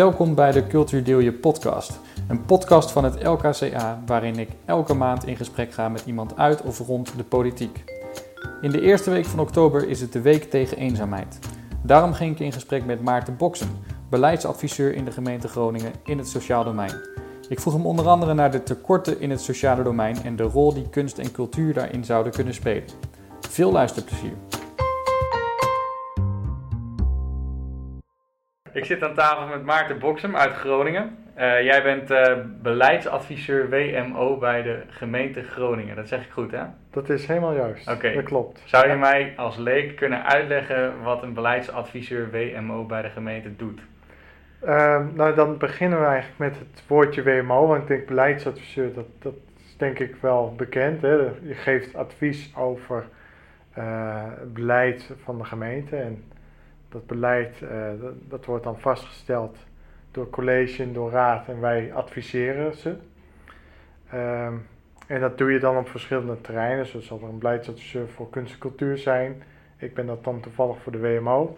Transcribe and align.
Welkom 0.00 0.34
bij 0.34 0.52
de 0.52 0.66
Cultuur 0.66 1.04
Deel 1.04 1.18
Je 1.18 1.32
podcast. 1.32 2.00
Een 2.28 2.44
podcast 2.44 2.90
van 2.90 3.04
het 3.04 3.22
LKCA 3.22 4.02
waarin 4.06 4.38
ik 4.38 4.48
elke 4.64 4.94
maand 4.94 5.26
in 5.26 5.36
gesprek 5.36 5.72
ga 5.72 5.88
met 5.88 6.02
iemand 6.06 6.36
uit 6.36 6.62
of 6.62 6.78
rond 6.78 7.16
de 7.16 7.24
politiek. 7.24 7.84
In 8.60 8.70
de 8.70 8.80
eerste 8.80 9.10
week 9.10 9.24
van 9.24 9.38
oktober 9.40 9.88
is 9.88 10.00
het 10.00 10.12
de 10.12 10.20
week 10.20 10.50
tegen 10.50 10.76
eenzaamheid. 10.76 11.38
Daarom 11.82 12.12
ging 12.12 12.32
ik 12.32 12.40
in 12.40 12.52
gesprek 12.52 12.84
met 12.84 13.02
Maarten 13.02 13.36
Boksen, 13.36 13.78
beleidsadviseur 14.10 14.94
in 14.94 15.04
de 15.04 15.12
gemeente 15.12 15.48
Groningen 15.48 15.92
in 16.04 16.18
het 16.18 16.28
sociaal 16.28 16.64
domein. 16.64 16.94
Ik 17.48 17.60
vroeg 17.60 17.74
hem 17.74 17.86
onder 17.86 18.08
andere 18.08 18.34
naar 18.34 18.50
de 18.50 18.62
tekorten 18.62 19.20
in 19.20 19.30
het 19.30 19.40
sociale 19.40 19.82
domein 19.82 20.16
en 20.24 20.36
de 20.36 20.42
rol 20.42 20.74
die 20.74 20.88
kunst 20.88 21.18
en 21.18 21.32
cultuur 21.32 21.74
daarin 21.74 22.04
zouden 22.04 22.32
kunnen 22.32 22.54
spelen. 22.54 22.88
Veel 23.40 23.72
luisterplezier. 23.72 24.34
Ik 28.80 28.86
zit 28.86 29.02
aan 29.02 29.14
tafel 29.14 29.46
met 29.46 29.64
Maarten 29.64 29.98
Boksem 29.98 30.36
uit 30.36 30.52
Groningen. 30.52 31.16
Uh, 31.38 31.62
jij 31.62 31.82
bent 31.82 32.10
uh, 32.10 32.36
beleidsadviseur 32.62 33.70
WMO 33.70 34.38
bij 34.38 34.62
de 34.62 34.82
gemeente 34.88 35.42
Groningen. 35.42 35.96
Dat 35.96 36.08
zeg 36.08 36.24
ik 36.24 36.30
goed, 36.30 36.50
hè? 36.50 36.62
Dat 36.90 37.08
is 37.08 37.26
helemaal 37.26 37.54
juist. 37.54 37.90
Oké. 37.90 38.12
Dat 38.12 38.24
klopt. 38.24 38.62
Zou 38.64 38.88
je 38.88 38.96
mij 38.96 39.32
als 39.36 39.56
leek 39.56 39.96
kunnen 39.96 40.24
uitleggen 40.24 41.02
wat 41.02 41.22
een 41.22 41.34
beleidsadviseur 41.34 42.30
WMO 42.30 42.84
bij 42.84 43.02
de 43.02 43.08
gemeente 43.08 43.56
doet? 43.56 43.80
Uh, 44.64 45.00
nou, 45.14 45.34
dan 45.34 45.58
beginnen 45.58 46.00
we 46.00 46.06
eigenlijk 46.06 46.38
met 46.38 46.58
het 46.58 46.82
woordje 46.86 47.22
WMO. 47.22 47.66
Want 47.66 47.82
ik 47.82 47.88
denk 47.88 48.06
beleidsadviseur, 48.06 48.94
dat, 48.94 49.06
dat 49.18 49.34
is 49.56 49.76
denk 49.76 49.98
ik 49.98 50.16
wel 50.20 50.54
bekend. 50.56 51.02
Hè? 51.02 51.14
Je 51.42 51.54
geeft 51.54 51.94
advies 51.94 52.52
over 52.56 53.04
uh, 53.78 54.22
beleid 54.52 55.12
van 55.24 55.38
de 55.38 55.44
gemeente. 55.44 55.96
En 55.96 56.24
dat 56.90 57.06
beleid, 57.06 57.58
dat, 58.00 58.14
dat 58.28 58.44
wordt 58.44 58.64
dan 58.64 58.80
vastgesteld 58.80 59.56
door 60.10 60.30
college 60.30 60.92
door 60.92 61.10
raad 61.10 61.48
en 61.48 61.60
wij 61.60 61.92
adviseren 61.94 62.74
ze. 62.74 62.96
Um, 64.14 64.66
en 65.06 65.20
dat 65.20 65.38
doe 65.38 65.52
je 65.52 65.58
dan 65.58 65.76
op 65.76 65.88
verschillende 65.88 66.40
terreinen. 66.40 66.86
Zo 66.86 67.00
zal 67.00 67.18
er 67.18 67.28
een 67.28 67.38
beleidsadviseur 67.38 68.08
voor 68.08 68.30
kunst 68.30 68.52
en 68.52 68.58
cultuur 68.58 68.98
zijn. 68.98 69.42
Ik 69.76 69.94
ben 69.94 70.06
dat 70.06 70.24
dan 70.24 70.40
toevallig 70.40 70.82
voor 70.82 70.92
de 70.92 70.98
WMO. 70.98 71.56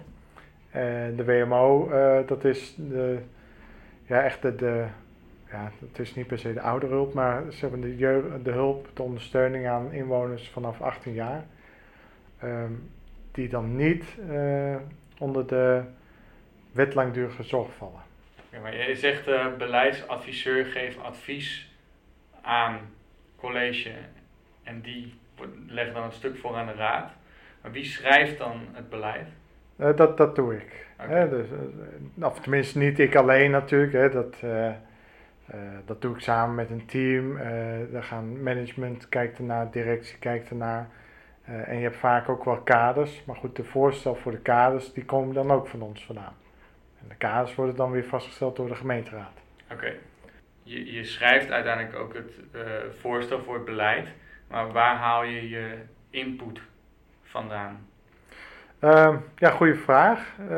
En 0.71 1.17
de 1.17 1.25
WMO, 1.25 1.91
uh, 1.91 2.27
dat 2.27 2.45
is 2.45 2.75
de, 2.77 3.19
ja, 4.07 4.23
echt 4.23 4.43
de, 4.43 4.55
de, 4.55 4.85
ja, 5.51 5.71
het 5.79 5.99
is 5.99 6.15
niet 6.15 6.27
per 6.27 6.39
se 6.39 6.53
de 6.53 6.61
ouderhulp, 6.61 7.15
maar 7.15 7.43
ze 7.53 7.61
hebben 7.61 7.81
de, 7.81 7.97
jeugd, 7.97 8.45
de 8.45 8.51
hulp, 8.51 8.89
de 8.95 9.03
ondersteuning 9.03 9.67
aan 9.67 9.93
inwoners 9.93 10.51
vanaf 10.51 10.81
18 10.81 11.13
jaar. 11.13 11.45
Um, 12.45 12.91
die 13.33 13.49
dan 13.49 13.77
niet 13.77 14.05
uh, 14.31 14.77
onder 15.23 15.47
de 15.47 15.83
wet 16.73 16.95
langdurige 16.95 17.43
zorg 17.43 17.69
vallen. 17.77 18.01
Ja, 18.51 18.61
maar 18.61 18.77
je 18.89 18.97
zegt 18.97 19.29
uh, 19.29 19.47
beleidsadviseur 19.59 20.65
geeft 20.65 20.99
advies 20.99 21.73
aan 22.41 22.79
college 23.37 23.91
en 24.63 24.81
die 24.81 25.15
legt 25.67 25.95
dan 25.95 26.03
een 26.03 26.13
stuk 26.13 26.37
voor 26.37 26.57
aan 26.57 26.67
de 26.67 26.73
raad. 26.73 27.11
Maar 27.61 27.73
wie 27.73 27.85
schrijft 27.85 28.39
dan 28.39 28.61
het 28.73 28.89
beleid? 28.89 29.29
Uh, 29.77 29.97
dat, 29.97 30.17
dat 30.17 30.37
doe 30.37 30.57
ik. 30.57 30.87
Okay. 31.01 31.19
Hè, 31.19 31.29
dus, 31.29 31.47
uh, 32.19 32.27
of 32.27 32.41
tenminste 32.41 32.79
niet 32.79 32.99
ik 32.99 33.15
alleen 33.15 33.51
natuurlijk. 33.51 33.93
Hè, 33.93 34.11
dat, 34.11 34.37
dat 35.85 36.03
doe 36.03 36.15
ik 36.15 36.21
samen 36.21 36.55
met 36.55 36.71
een 36.71 36.87
team. 36.87 37.39
daar 37.93 38.03
gaan 38.03 38.43
management 38.43 39.09
kijkt 39.09 39.39
ernaar, 39.39 39.71
directie 39.71 40.19
kijkt 40.19 40.51
ernaar. 40.51 40.89
En 41.45 41.77
je 41.77 41.83
hebt 41.83 41.97
vaak 41.97 42.29
ook 42.29 42.45
wel 42.45 42.61
kaders. 42.61 43.25
Maar 43.25 43.37
goed, 43.37 43.57
de 43.57 43.65
voorstel 43.65 44.15
voor 44.15 44.33
de 44.33 44.39
kaders 44.39 44.93
die 44.93 45.05
komen 45.05 45.35
dan 45.35 45.51
ook 45.51 45.67
van 45.67 45.83
ons 45.83 46.05
vandaan. 46.05 46.35
En 47.01 47.09
de 47.09 47.15
kaders 47.15 47.55
worden 47.55 47.77
dan 47.77 47.91
weer 47.91 48.05
vastgesteld 48.05 48.57
door 48.57 48.69
de 48.69 48.75
gemeenteraad. 48.75 49.41
Oké. 49.65 49.75
Okay. 49.75 49.99
Je, 50.63 50.93
je, 50.93 51.05
schrijft 51.05 51.51
uiteindelijk 51.51 51.97
ook 51.97 52.15
het 52.15 52.33
uh, 52.55 52.63
voorstel 53.01 53.43
voor 53.43 53.55
het 53.55 53.65
beleid, 53.65 54.09
maar 54.49 54.73
waar 54.73 54.97
haal 54.97 55.25
je 55.25 55.49
je 55.49 55.79
input 56.11 56.61
vandaan? 57.23 57.87
Uh, 58.81 59.17
ja, 59.37 59.51
goede 59.51 59.75
vraag. 59.75 60.37
Uh, 60.41 60.49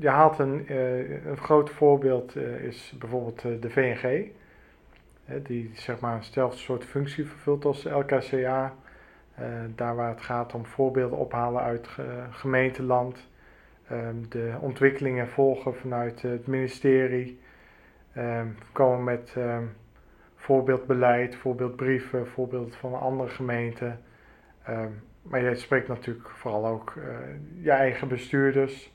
je 0.00 0.08
haalt 0.08 0.38
een, 0.38 0.64
een 1.26 1.36
groot 1.36 1.70
voorbeeld 1.70 2.36
is 2.36 2.94
bijvoorbeeld 2.98 3.42
de 3.62 3.70
VNG, 3.70 4.30
die 5.42 5.70
zeg 5.74 6.00
maar 6.00 6.16
eenzelfde 6.16 6.58
soort 6.58 6.84
functie 6.84 7.26
vervult 7.26 7.64
als 7.64 7.82
de 7.82 7.90
LKCA. 7.90 8.74
Daar 9.74 9.96
waar 9.96 10.08
het 10.08 10.20
gaat 10.20 10.54
om 10.54 10.66
voorbeelden 10.66 11.18
ophalen 11.18 11.62
uit 11.62 11.88
gemeenteland, 12.30 13.28
um, 13.92 14.28
de 14.28 14.54
ontwikkelingen 14.60 15.28
volgen 15.28 15.76
vanuit 15.76 16.22
het 16.22 16.46
ministerie. 16.46 17.40
Um, 18.16 18.56
komen 18.72 19.04
met 19.04 19.34
um, 19.36 19.72
voorbeeldbeleid, 20.36 21.36
voorbeeldbrieven, 21.36 22.26
voorbeelden 22.26 22.72
van 22.72 23.00
andere 23.00 23.28
gemeenten. 23.28 24.00
Maar 25.22 25.42
jij 25.42 25.56
spreekt 25.56 25.88
natuurlijk 25.88 26.28
vooral 26.28 26.66
ook 26.66 26.94
uh, 26.96 27.04
je 27.60 27.70
eigen 27.70 28.08
bestuurders. 28.08 28.92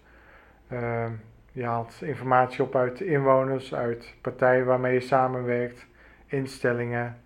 je 1.51 1.63
haalt 1.63 2.01
informatie 2.01 2.63
op 2.63 2.75
uit 2.75 3.01
inwoners, 3.01 3.75
uit 3.75 4.15
partijen 4.21 4.65
waarmee 4.65 4.93
je 4.93 4.99
samenwerkt, 4.99 5.85
instellingen. 6.25 7.17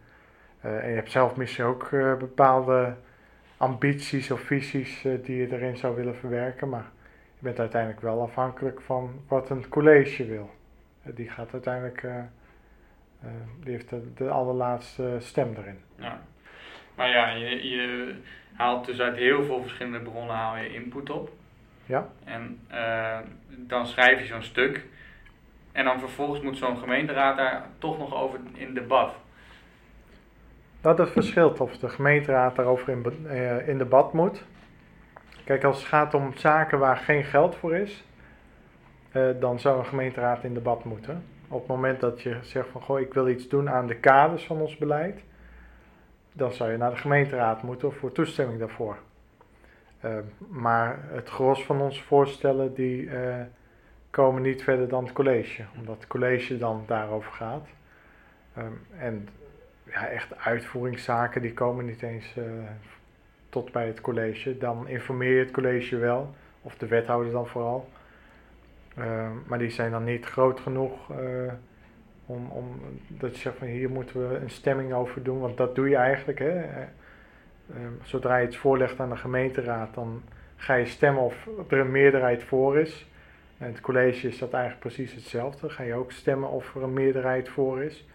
Uh, 0.66 0.84
en 0.84 0.90
je 0.90 0.96
hebt 0.96 1.12
zelf 1.12 1.36
misschien 1.36 1.66
ook 1.66 1.90
bepaalde 2.19 2.96
ambities 3.59 4.31
of 4.31 4.42
visies 4.42 5.02
die 5.24 5.36
je 5.36 5.53
erin 5.53 5.78
zou 5.78 5.96
willen 5.96 6.16
verwerken. 6.16 6.70
Maar 6.70 6.86
je 7.38 7.46
bent 7.46 7.59
uiteindelijk 7.59 8.02
wel 8.02 8.22
afhankelijk 8.22 8.81
van 8.81 9.22
wat 9.28 9.50
een 9.50 9.70
college 9.70 10.25
wil. 10.25 10.50
Die 11.03 11.30
gaat 11.30 11.53
uiteindelijk, 11.53 12.03
uh, 12.03 12.16
uh, 13.24 13.30
die 13.64 13.72
heeft 13.72 13.90
de, 13.90 14.14
de, 14.14 14.30
allerlaatste 14.30 15.18
stem 15.19 15.56
erin. 15.58 15.80
Ja. 15.96 16.22
Maar 16.96 17.09
ja, 17.09 17.30
je, 17.30 17.69
je, 17.69 18.16
haalt 18.53 18.86
dus 18.86 19.00
uit 19.00 19.16
heel 19.16 19.44
veel 19.44 19.62
verschillende 19.62 20.00
bronnen 20.00 20.36
haal 20.36 20.58
je 20.58 20.74
input 20.74 21.09
op. 21.09 21.30
Ja. 21.86 22.08
En 22.24 22.59
uh, 22.72 23.19
dan 23.50 23.88
schrijf 23.88 24.19
je 24.19 24.25
zo'n 24.25 24.44
stuk. 24.44 24.86
En 25.72 25.86
dan 25.86 26.00
vervolgens 26.00 26.42
moet 26.42 26.58
zo'n 26.58 26.78
gemeenteraad 26.78 27.38
daar 27.38 27.66
toch 27.78 27.98
nog 27.98 28.16
over 28.16 28.40
in 28.53 28.74
debat. 28.74 29.16
Dat 30.81 31.09
verschilt 31.09 31.59
of 31.59 31.78
de 31.78 31.90
gemeenteraad 31.90 32.56
daarover 32.56 32.90
in, 32.90 33.28
in 33.67 33.78
debat 33.78 34.13
moet. 34.13 34.45
Kijk, 35.45 35.63
als 35.63 35.78
het 35.78 35.88
gaat 35.88 36.13
om 36.13 36.34
zaken 36.35 36.79
waar 36.79 36.97
geen 36.97 37.23
geld 37.23 37.56
voor 37.56 37.75
is, 37.75 38.03
uh, 39.13 39.29
dan 39.39 39.59
zou 39.59 39.79
een 39.79 39.85
gemeenteraad 39.85 40.44
in 40.44 40.53
debat 40.53 40.84
moeten. 40.84 41.23
Op 41.47 41.59
het 41.59 41.68
moment 41.68 42.00
dat 42.00 42.22
je 42.22 42.38
zegt 42.41 42.68
van 42.69 42.81
goh, 42.81 43.00
ik 43.00 43.13
wil 43.13 43.28
iets 43.28 43.47
doen 43.47 43.69
aan 43.69 43.88
de 43.88 43.95
kaders 43.95 44.45
van 44.45 44.57
ons 44.57 44.78
beleid, 44.78 45.23
dan 46.34 46.51
zou 46.51 46.72
je 46.72 46.78
naar 46.78 46.89
de 46.89 46.97
gemeenteraad 46.97 47.63
moeten 47.63 47.94
voor 47.94 48.12
toestemming 48.12 48.59
daarvoor. 48.59 48.97
Uh, 50.06 50.18
maar 50.50 51.00
het 51.01 51.29
gros 51.29 51.66
van 51.66 51.81
onze 51.81 52.03
voorstellen 52.03 52.73
die 52.73 53.01
uh, 53.01 53.35
komen 54.09 54.41
niet 54.41 54.63
verder 54.63 54.88
dan 54.88 55.03
het 55.03 55.13
college, 55.13 55.63
omdat 55.78 55.95
het 55.95 56.07
college 56.07 56.57
dan 56.57 56.84
daarover 56.88 57.31
gaat. 57.31 57.68
Um, 58.57 58.81
en 58.97 59.29
ja, 59.91 60.07
echt 60.07 60.38
uitvoeringszaken 60.38 61.41
die 61.41 61.53
komen 61.53 61.85
niet 61.85 62.01
eens 62.01 62.35
tot 63.50 63.72
bij 63.72 63.88
het 63.88 64.01
college. 64.01 64.57
Dan 64.57 64.88
informeer 64.88 65.33
je 65.33 65.39
het 65.39 65.51
college 65.51 65.97
wel, 65.97 66.35
of 66.61 66.77
de 66.77 66.88
wethouder 66.88 67.31
dan 67.31 67.47
vooral. 67.47 67.89
Uh, 68.97 69.29
maar 69.47 69.59
die 69.59 69.69
zijn 69.69 69.91
dan 69.91 70.03
niet 70.03 70.25
groot 70.25 70.59
genoeg 70.59 71.11
uh, 71.11 71.51
om, 72.25 72.50
om 72.50 72.81
dat 73.07 73.35
je 73.35 73.41
zegt 73.41 73.57
van 73.57 73.67
hier 73.67 73.89
moeten 73.89 74.29
we 74.29 74.35
een 74.35 74.50
stemming 74.50 74.94
over 74.94 75.23
doen, 75.23 75.39
want 75.39 75.57
dat 75.57 75.75
doe 75.75 75.89
je 75.89 75.95
eigenlijk. 75.95 76.39
Hè. 76.39 76.66
Zodra 78.01 78.38
je 78.38 78.47
iets 78.47 78.57
voorlegt 78.57 79.00
aan 79.00 79.09
de 79.09 79.17
gemeenteraad, 79.17 79.94
dan 79.94 80.23
ga 80.56 80.73
je 80.73 80.85
stemmen 80.85 81.23
of 81.23 81.47
er 81.67 81.79
een 81.79 81.91
meerderheid 81.91 82.44
voor 82.44 82.77
is. 82.77 83.07
En 83.57 83.68
het 83.68 83.81
college 83.81 84.27
is 84.27 84.38
dat 84.38 84.53
eigenlijk 84.53 84.81
precies 84.81 85.13
hetzelfde. 85.13 85.69
Ga 85.69 85.83
je 85.83 85.94
ook 85.94 86.12
stemmen 86.12 86.50
of 86.50 86.75
er 86.75 86.83
een 86.83 86.94
meerderheid 86.94 87.50
voor 87.50 87.83
is. 87.83 88.07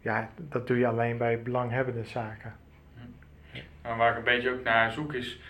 Ja, 0.00 0.28
dat 0.36 0.66
doe 0.66 0.78
je 0.78 0.86
alleen 0.86 1.18
bij 1.18 1.42
belanghebbende 1.42 2.04
zaken. 2.04 2.54
Maar 3.82 3.96
waar 3.96 4.10
ik 4.10 4.16
een 4.16 4.24
beetje 4.24 4.50
ook 4.50 4.62
naar 4.62 4.92
zoek 4.92 5.14
is, 5.14 5.40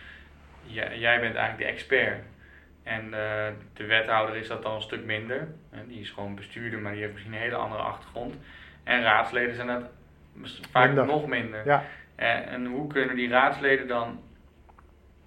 jij 0.65 1.21
bent 1.21 1.35
eigenlijk 1.35 1.59
de 1.59 1.65
expert. 1.65 2.23
En 2.83 3.05
uh, 3.05 3.47
de 3.73 3.87
wethouder 3.87 4.37
is 4.37 4.49
dat 4.49 4.63
dan 4.63 4.75
een 4.75 4.83
stuk 4.83 5.05
minder. 5.05 5.49
Die 5.87 6.01
is 6.01 6.11
gewoon 6.11 6.35
bestuurder, 6.35 6.79
maar 6.79 6.93
die 6.93 7.01
heeft 7.01 7.13
misschien 7.13 7.35
een 7.35 7.41
hele 7.41 7.55
andere 7.55 7.83
achtergrond. 7.83 8.35
En 8.85 9.03
raadsleden 9.03 9.55
zijn 9.55 9.67
dat 9.67 9.91
vaak 10.71 10.87
minder. 10.87 11.07
nog 11.07 11.27
minder. 11.27 11.67
Ja. 11.67 11.85
En, 12.15 12.49
en 12.49 12.67
hoe 12.67 12.87
kunnen 12.87 13.17
die 13.17 13.29
raadsleden 13.29 13.89
dan 13.89 14.21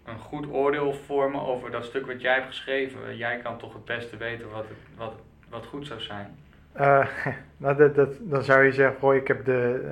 een 0.05 0.19
goed 0.19 0.47
oordeel 0.47 0.93
vormen 0.93 1.41
over 1.41 1.71
dat 1.71 1.85
stuk 1.85 2.05
wat 2.05 2.21
jij 2.21 2.33
hebt 2.33 2.47
geschreven? 2.47 3.17
Jij 3.17 3.37
kan 3.37 3.57
toch 3.57 3.73
het 3.73 3.85
beste 3.85 4.17
weten 4.17 4.49
wat, 4.49 4.67
het, 4.67 4.97
wat, 4.97 5.13
wat 5.49 5.65
goed 5.65 5.87
zou 5.87 6.01
zijn? 6.01 6.37
Uh, 6.77 7.07
nou, 7.57 7.77
dat, 7.77 7.95
dat, 7.95 8.13
dan 8.19 8.43
zou 8.43 8.63
je 8.63 8.71
zeggen, 8.71 8.99
goh, 8.99 9.15
ik 9.15 9.27
heb 9.27 9.45
de, 9.45 9.91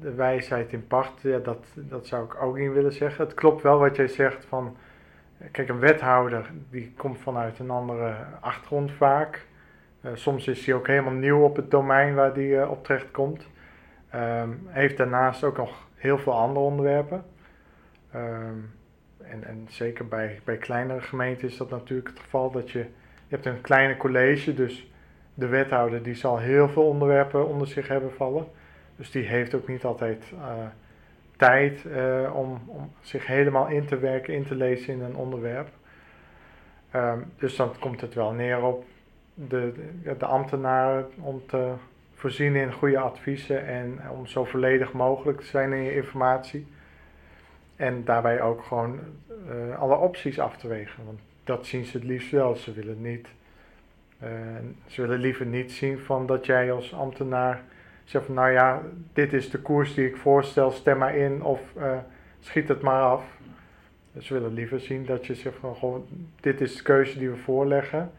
de 0.00 0.14
wijsheid 0.14 0.72
in 0.72 0.86
pacht. 0.86 1.22
Ja, 1.22 1.38
dat, 1.38 1.66
dat 1.74 2.06
zou 2.06 2.24
ik 2.24 2.42
ook 2.42 2.58
niet 2.58 2.72
willen 2.72 2.92
zeggen. 2.92 3.24
Het 3.24 3.34
klopt 3.34 3.62
wel 3.62 3.78
wat 3.78 3.96
jij 3.96 4.08
zegt 4.08 4.44
van, 4.44 4.76
kijk, 5.50 5.68
een 5.68 5.78
wethouder 5.78 6.50
die 6.70 6.92
komt 6.96 7.18
vanuit 7.18 7.58
een 7.58 7.70
andere 7.70 8.14
achtergrond 8.40 8.92
vaak. 8.92 9.46
Eh, 10.00 10.10
soms 10.14 10.48
is 10.48 10.66
hij 10.66 10.74
ook 10.74 10.86
helemaal 10.86 11.12
nieuw 11.12 11.42
op 11.42 11.56
het 11.56 11.70
domein 11.70 12.14
waar 12.14 12.34
die 12.34 12.48
uh, 12.48 12.70
op 12.70 12.84
terecht 12.84 13.10
komt. 13.10 13.46
Um, 14.14 14.66
heeft 14.66 14.96
daarnaast 14.96 15.44
ook 15.44 15.56
nog 15.56 15.88
heel 15.94 16.18
veel 16.18 16.32
andere 16.32 16.66
onderwerpen. 16.66 17.24
Um, 18.14 18.70
en, 19.18 19.44
en 19.44 19.66
zeker 19.68 20.08
bij, 20.08 20.40
bij 20.44 20.56
kleinere 20.56 21.00
gemeenten 21.00 21.48
is 21.48 21.56
dat 21.56 21.70
natuurlijk 21.70 22.08
het 22.08 22.18
geval 22.18 22.50
dat 22.50 22.70
je, 22.70 22.78
je 22.78 22.88
hebt 23.28 23.46
een 23.46 23.60
kleine 23.60 23.96
college, 23.96 24.54
dus 24.54 24.91
de 25.34 25.46
wethouder 25.46 26.02
die 26.02 26.14
zal 26.14 26.38
heel 26.38 26.68
veel 26.68 26.86
onderwerpen 26.86 27.48
onder 27.48 27.66
zich 27.66 27.88
hebben 27.88 28.12
vallen. 28.12 28.46
Dus 28.96 29.10
die 29.10 29.24
heeft 29.24 29.54
ook 29.54 29.68
niet 29.68 29.84
altijd 29.84 30.24
uh, 30.34 30.66
tijd 31.36 31.84
uh, 31.84 32.30
om, 32.34 32.62
om 32.66 32.92
zich 33.00 33.26
helemaal 33.26 33.68
in 33.68 33.86
te 33.86 33.98
werken, 33.98 34.34
in 34.34 34.44
te 34.44 34.54
lezen 34.54 34.94
in 34.94 35.00
een 35.00 35.16
onderwerp. 35.16 35.68
Um, 36.94 37.32
dus 37.38 37.56
dan 37.56 37.78
komt 37.78 38.00
het 38.00 38.14
wel 38.14 38.32
neer 38.32 38.62
op 38.62 38.84
de, 39.34 39.72
de, 40.18 40.26
ambtenaren 40.26 41.10
om 41.20 41.42
te 41.46 41.72
voorzien 42.14 42.56
in 42.56 42.72
goede 42.72 42.98
adviezen 42.98 43.66
en 43.66 44.00
om 44.10 44.26
zo 44.26 44.44
volledig 44.44 44.92
mogelijk 44.92 45.40
te 45.40 45.46
zijn 45.46 45.72
in 45.72 45.82
je 45.82 45.94
informatie. 45.94 46.66
En 47.76 48.04
daarbij 48.04 48.40
ook 48.40 48.62
gewoon 48.62 48.98
uh, 49.48 49.78
alle 49.78 49.96
opties 49.96 50.38
af 50.38 50.56
te 50.56 50.68
wegen. 50.68 51.04
Want 51.04 51.20
dat 51.44 51.66
zien 51.66 51.84
ze 51.84 51.96
het 51.96 52.06
liefst 52.06 52.30
wel. 52.30 52.54
Ze 52.54 52.72
willen, 52.72 53.02
niet, 53.02 53.28
ze 54.86 55.00
willen 55.00 55.18
liever 55.18 55.46
niet 55.46 55.72
zien 55.72 55.98
van 55.98 56.26
dat 56.26 56.46
jij 56.46 56.72
als 56.72 56.94
ambtenaar 56.94 57.62
zegt 58.04 58.24
van 58.24 58.34
nou 58.34 58.50
ja, 58.50 58.82
dit 59.12 59.32
is 59.32 59.50
de 59.50 59.58
koers 59.58 59.94
die 59.94 60.06
ik 60.06 60.16
voorstel, 60.16 60.70
stem 60.70 60.98
maar 60.98 61.16
in 61.16 61.42
of 61.42 61.60
uh, 61.76 61.96
schiet 62.40 62.68
het 62.68 62.80
maar 62.80 63.02
af. 63.02 63.24
Ze 64.18 64.34
willen 64.34 64.52
liever 64.52 64.80
zien 64.80 65.06
dat 65.06 65.26
je 65.26 65.34
zegt 65.34 65.56
van 65.56 65.76
gewoon 65.76 66.06
dit 66.40 66.60
is 66.60 66.76
de 66.76 66.82
keuze 66.82 67.18
die 67.18 67.30
we 67.30 67.36
voorleggen. 67.36 68.10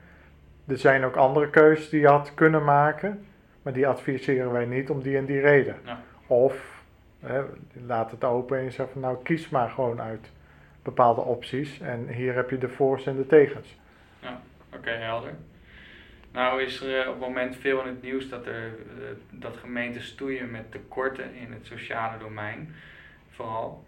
Er 0.68 0.78
zijn 0.78 1.04
ook 1.04 1.16
andere 1.16 1.50
keuzes 1.50 1.90
die 1.90 2.00
je 2.00 2.08
had 2.08 2.34
kunnen 2.34 2.64
maken, 2.64 3.26
maar 3.62 3.74
die 3.74 3.88
adviseren 3.88 4.52
wij 4.52 4.66
niet 4.66 4.90
om 4.90 5.02
die 5.02 5.18
en 5.18 5.26
die 5.26 5.40
reden. 5.40 5.76
Ja. 5.84 6.00
Of 6.28 6.74
Hè, 7.26 7.42
laat 7.86 8.12
het 8.12 8.24
open 8.24 8.58
en 8.58 8.64
je 8.64 8.72
zegt 8.72 8.92
van 8.92 9.02
nou 9.02 9.18
kies 9.24 9.50
maar 9.50 9.70
gewoon 9.70 10.02
uit 10.02 10.32
bepaalde 10.82 11.22
opties. 11.22 11.80
En 11.80 12.08
hier 12.08 12.36
heb 12.36 12.50
je 12.50 12.58
de 12.58 12.70
voor's 12.70 13.06
en 13.06 13.16
de 13.16 13.28
tegens. 13.28 13.78
Ja, 14.20 14.42
oké, 14.74 14.90
helder. 14.90 15.34
Nou 16.34 16.62
is 16.62 16.82
er 16.82 17.02
eh, 17.02 17.08
op 17.08 17.14
het 17.14 17.28
moment 17.28 17.56
veel 17.56 17.82
in 17.82 17.88
het 17.88 18.02
nieuws 18.02 18.30
dat, 18.30 18.46
er, 18.46 18.66
eh, 18.66 19.06
dat 19.30 19.58
gemeenten 19.58 20.02
stoeien 20.02 20.52
met 20.52 20.72
tekorten 20.72 21.36
in 21.36 21.52
het 21.52 21.66
sociale 21.66 22.18
domein. 22.18 22.76
Vooral. 23.30 23.84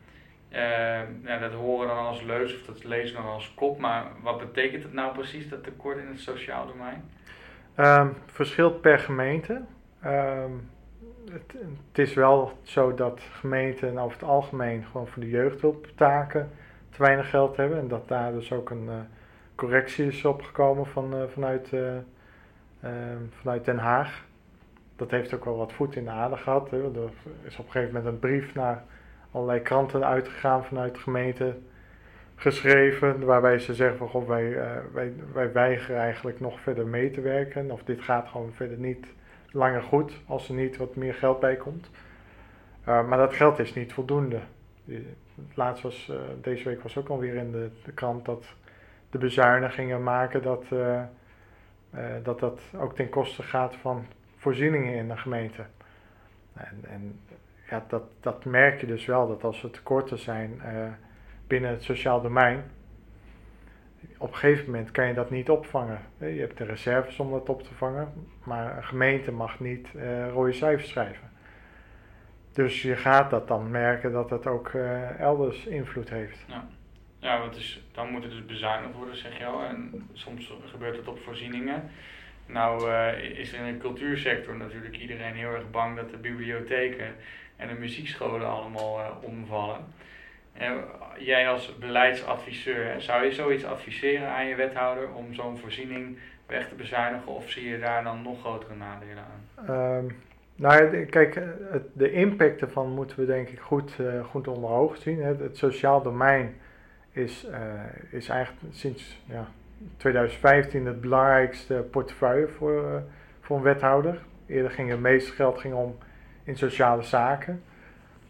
Ja, 1.24 1.38
dat 1.40 1.54
horen 1.54 1.88
dan 1.88 1.98
als 1.98 2.22
leus 2.22 2.56
of 2.56 2.66
dat 2.66 2.84
lezen 2.84 3.16
dan 3.16 3.26
als 3.26 3.54
kop. 3.54 3.80
Maar 3.80 4.06
wat 4.22 4.38
betekent 4.38 4.84
het 4.84 4.94
nou 4.94 5.14
precies, 5.14 5.50
dat 5.50 5.64
tekort 5.64 5.98
in 5.98 6.08
het 6.08 6.20
sociaal 6.20 6.68
domein? 6.68 7.10
Um, 7.78 8.14
verschilt 8.26 8.82
per 8.82 9.00
gemeente. 9.00 9.62
Um, 10.06 10.70
het, 11.32 11.56
het, 11.88 12.00
is 12.00 12.14
wel 12.14 12.60
zo 12.64 12.94
dat 12.94 13.22
gemeenten 13.32 13.98
over 13.98 14.20
het 14.20 14.30
algemeen 14.30 14.84
gewoon 14.84 15.08
voor 15.08 15.22
de 15.22 15.30
jeugdhulptaken 15.30 16.52
te 16.90 17.04
weinig 17.04 17.30
geld 17.30 17.58
hebben. 17.58 17.78
En 17.78 17.88
dat 17.88 18.08
daar 18.08 18.32
dus 18.32 18.52
ook 18.52 18.70
een 18.70 18.90
correctie 19.56 20.08
is 20.08 20.26
opgekomen 20.26 20.86
van, 20.86 21.16
uh, 21.16 21.24
vanuit, 21.28 21.70
vanuit 23.40 23.66
Den 23.66 23.78
Haag. 23.78 24.24
Dat 24.96 25.12
heeft 25.12 25.34
ook 25.34 25.46
wel 25.46 25.58
wat 25.58 25.74
voet 25.74 25.96
in 25.96 26.04
de 26.04 26.10
aarde 26.10 26.38
gehad. 26.38 26.70
Hè. 26.70 26.78
Er 26.78 27.10
is 27.44 27.58
op 27.58 27.66
een 27.66 27.72
gegeven 27.72 27.94
moment 27.94 28.14
een 28.14 28.20
brief 28.20 28.54
naar 28.54 28.84
allerlei 29.32 29.62
kranten 29.62 30.06
uitgegaan 30.06 30.66
vanuit 30.66 30.94
de 30.94 31.00
gemeente 31.00 31.56
geschreven. 32.36 33.26
Waarbij 33.26 33.60
ze 33.60 33.74
zeggen 33.74 34.10
van 34.10 34.26
wij, 34.26 34.58
wij, 34.94 35.14
wij 35.34 35.52
weigeren 35.52 36.02
eigenlijk 36.02 36.40
nog 36.40 36.60
verder 36.60 36.88
mee 36.88 37.12
te 37.12 37.22
werken. 37.22 37.72
Of 37.72 37.84
dit 37.84 38.02
gaat 38.02 38.28
gewoon 38.28 38.54
verder 38.54 38.78
niet 38.78 39.08
langer 39.56 39.82
goed 39.82 40.22
als 40.26 40.50
er 40.50 40.56
niet 40.56 40.78
wat 40.78 40.96
meer 40.96 41.14
geld 41.14 41.40
bij 41.40 41.56
komt. 41.56 41.90
Uh, 42.88 43.08
maar 43.08 43.18
dat 43.18 43.34
geld 43.34 43.60
is 43.60 43.74
niet 43.74 43.94
voldoende. 43.94 44.40
Laatst 45.54 45.84
was, 45.84 46.08
uh, 46.12 46.18
deze 46.42 46.70
week 46.70 46.82
was 46.82 46.98
ook 46.98 47.10
alweer 47.10 47.36
in 47.36 47.52
de, 47.52 47.70
de, 47.84 47.92
krant 47.92 48.26
dat 48.26 48.46
de 49.10 49.18
bezuinigingen 49.18 50.04
maken 50.04 50.42
dat, 50.42 50.66
dat 52.24 52.40
dat 52.40 52.62
ook 52.78 52.96
ten 52.96 53.10
koste 53.10 53.44
gaat 53.44 53.76
van 53.76 54.06
voorzieningen 54.36 54.94
in 54.94 55.08
de 55.08 55.18
gemeente. 55.18 55.66
En, 56.54 56.80
en 56.90 57.20
ja, 57.70 57.86
dat, 57.88 58.04
dat 58.20 58.46
merk 58.46 58.80
je 58.80 58.88
dus 58.88 59.06
wel, 59.06 59.28
dat 59.28 59.44
als 59.44 59.64
er 59.64 59.72
tekorten 59.72 60.20
zijn 60.20 60.62
binnen 61.48 61.70
het 61.70 61.84
sociaal 61.84 62.22
domein, 62.22 62.64
op 64.18 64.32
een 64.32 64.38
gegeven 64.38 64.66
moment 64.66 64.92
kan 64.92 65.08
je 65.08 65.14
dat 65.14 65.30
niet 65.30 65.50
opvangen. 65.50 66.00
Je 66.18 66.26
hebt 66.26 66.58
de 66.58 66.64
reserves 66.64 67.20
om 67.20 67.32
dat 67.32 67.50
op 67.50 67.64
te 67.64 67.74
vangen, 67.74 68.14
maar 68.44 68.78
een 68.78 68.84
gemeente 68.84 69.32
mag 69.32 69.60
niet 69.60 69.88
uh, 69.96 70.30
rode 70.30 70.54
cijfers 70.54 70.90
schrijven. 70.90 71.30
Dus 72.52 72.82
je 72.82 72.96
gaat 72.96 73.30
dat 73.30 73.48
dan 73.48 73.72
merken 73.72 74.12
dat 74.12 74.30
het 74.30 74.48
ook 74.48 74.72
elders 75.18 75.66
invloed 75.66 76.10
heeft. 76.10 76.38
Ja, 76.48 76.68
ja 77.26 77.40
want 77.40 77.56
is, 77.56 77.82
dan 77.92 78.10
moet 78.10 78.24
het 78.24 78.32
dus 78.32 78.46
bezuinigd 78.46 78.94
worden, 78.94 79.18
zeg 79.18 79.38
je 79.38 79.46
al. 79.46 79.64
En 79.64 80.08
soms 80.14 80.54
gebeurt 80.66 80.98
het 80.98 81.08
op 81.08 81.20
voorzieningen. 81.20 81.90
Nou 82.46 82.90
uh, 82.90 83.40
is 83.40 83.54
er 83.54 83.66
in 83.66 83.74
de 83.74 83.80
cultuursector 83.80 84.56
natuurlijk 84.56 84.98
iedereen 84.98 85.34
heel 85.34 85.54
erg 85.54 85.72
bang 85.72 85.96
dat 85.96 86.10
de 86.10 86.18
bibliotheken 86.18 87.16
en 87.56 87.68
de 87.68 87.74
muziekscholen 87.74 88.50
allemaal 88.50 89.20
omvallen. 89.22 89.78
En 90.54 90.84
jij 91.18 91.50
als 91.50 91.78
beleidsadviseur, 91.78 93.02
zou 93.02 93.26
je 93.26 93.32
zoiets 93.32 93.66
adviseren 93.66 94.30
aan 94.30 94.46
je 94.48 94.56
wethouder 94.56 95.14
om 95.14 95.34
zo'n 95.34 95.58
voorziening 95.58 96.18
weg 96.48 96.70
te 96.70 96.76
bezuinigen 96.76 97.28
of 97.28 97.50
zie 97.50 97.68
je 97.68 97.80
daar 97.80 98.04
dan 98.04 98.22
nog 98.22 98.40
grotere 98.40 98.76
nadelen 98.76 99.24
aan? 99.24 99.98
Um, 99.98 100.18
nou 100.56 101.06
kijk, 101.06 101.42
de 101.94 102.12
impact 102.12 102.62
ervan 102.62 102.90
moeten 102.90 103.20
we 103.20 103.26
denk 103.26 103.50
ik 103.50 103.60
goed, 103.60 103.98
goed 104.30 104.48
onder 104.48 104.70
ogen 104.70 105.02
zien. 105.02 105.24
Het 105.24 105.58
sociaal 105.58 106.02
domein 106.02 106.56
is, 107.16 107.46
uh, 107.46 107.60
is 108.10 108.30
eigenlijk 108.30 108.76
sinds 108.76 109.22
ja, 109.26 109.48
2015 109.98 110.86
het 110.86 111.02
belangrijkste 111.02 111.88
portefeuille 111.92 112.48
voor, 112.48 112.84
uh, 112.84 112.96
voor 113.42 113.58
een 113.58 113.64
wethouder. 113.64 114.22
Eerder 114.46 114.72
ging 114.72 114.90
het 114.90 115.00
meeste 115.00 115.32
geld 115.32 115.60
ging 115.60 115.74
om 115.74 115.98
in 116.44 116.58
sociale 116.58 117.04
zaken. 117.04 117.64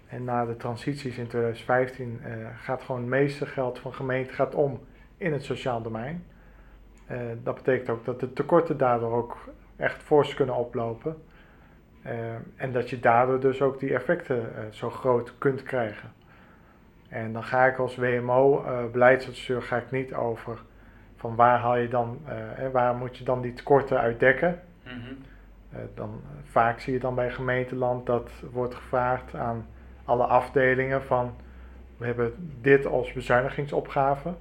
En 0.07 0.23
na 0.23 0.45
de 0.45 0.57
transities 0.57 1.17
in 1.17 1.27
2015 1.27 2.19
uh, 2.21 2.33
eh, 2.33 2.47
gaat 2.57 2.81
gewoon 2.81 3.01
het 3.01 3.09
meeste 3.09 3.45
geld 3.45 3.79
van 3.79 3.93
gemeente 3.93 4.33
gaat 4.33 4.55
om 4.55 4.79
in 5.17 5.33
het 5.33 5.43
sociaal 5.43 5.81
domein. 5.81 6.23
Dat 7.43 7.55
betekent 7.55 7.89
ook 7.89 8.05
dat 8.05 8.19
de 8.19 8.33
tekorten 8.33 8.77
daardoor 8.77 9.11
ook 9.11 9.37
echt 9.75 10.03
fors 10.03 10.33
kunnen 10.33 10.55
oplopen. 10.55 11.15
En 12.55 12.71
dat 12.71 12.89
je 12.89 12.99
daardoor 12.99 13.39
dus 13.39 13.61
ook 13.61 13.79
die 13.79 13.93
effecten 13.93 14.49
zo 14.69 14.89
groot 14.89 15.37
kunt 15.37 15.63
krijgen. 15.63 16.11
En 17.09 17.33
dan 17.33 17.43
ga 17.43 17.65
ik 17.65 17.77
als 17.77 17.95
WMO, 17.95 18.63
beleidsadviseur, 18.91 19.61
ga 19.61 19.77
ik 19.77 19.91
niet 19.91 20.13
over 20.13 20.59
van 21.15 21.35
waar 21.35 21.59
haal 21.59 21.77
je 21.77 21.87
dan, 21.87 22.19
waar 22.71 22.95
moet 22.95 23.17
je 23.17 23.23
dan 23.23 23.41
die 23.41 23.53
tekorten 23.53 23.99
uitdekken. 23.99 24.59
Mm 24.83 24.91
-hmm. 24.91 25.17
dan, 25.93 26.21
vaak 26.43 26.79
zie 26.79 26.93
je 26.93 26.99
dan 26.99 27.15
bij 27.15 27.31
gemeenteland 27.31 28.05
dat 28.05 28.31
wordt 28.51 28.75
gevraagd 28.75 29.35
aan 29.35 29.67
alle 30.05 30.25
afdelingen 30.25 31.03
van 31.03 31.35
we 31.97 32.05
hebben 32.05 32.51
dit 32.61 32.85
als 32.85 33.13
bezuinigingsopgave 33.13 34.33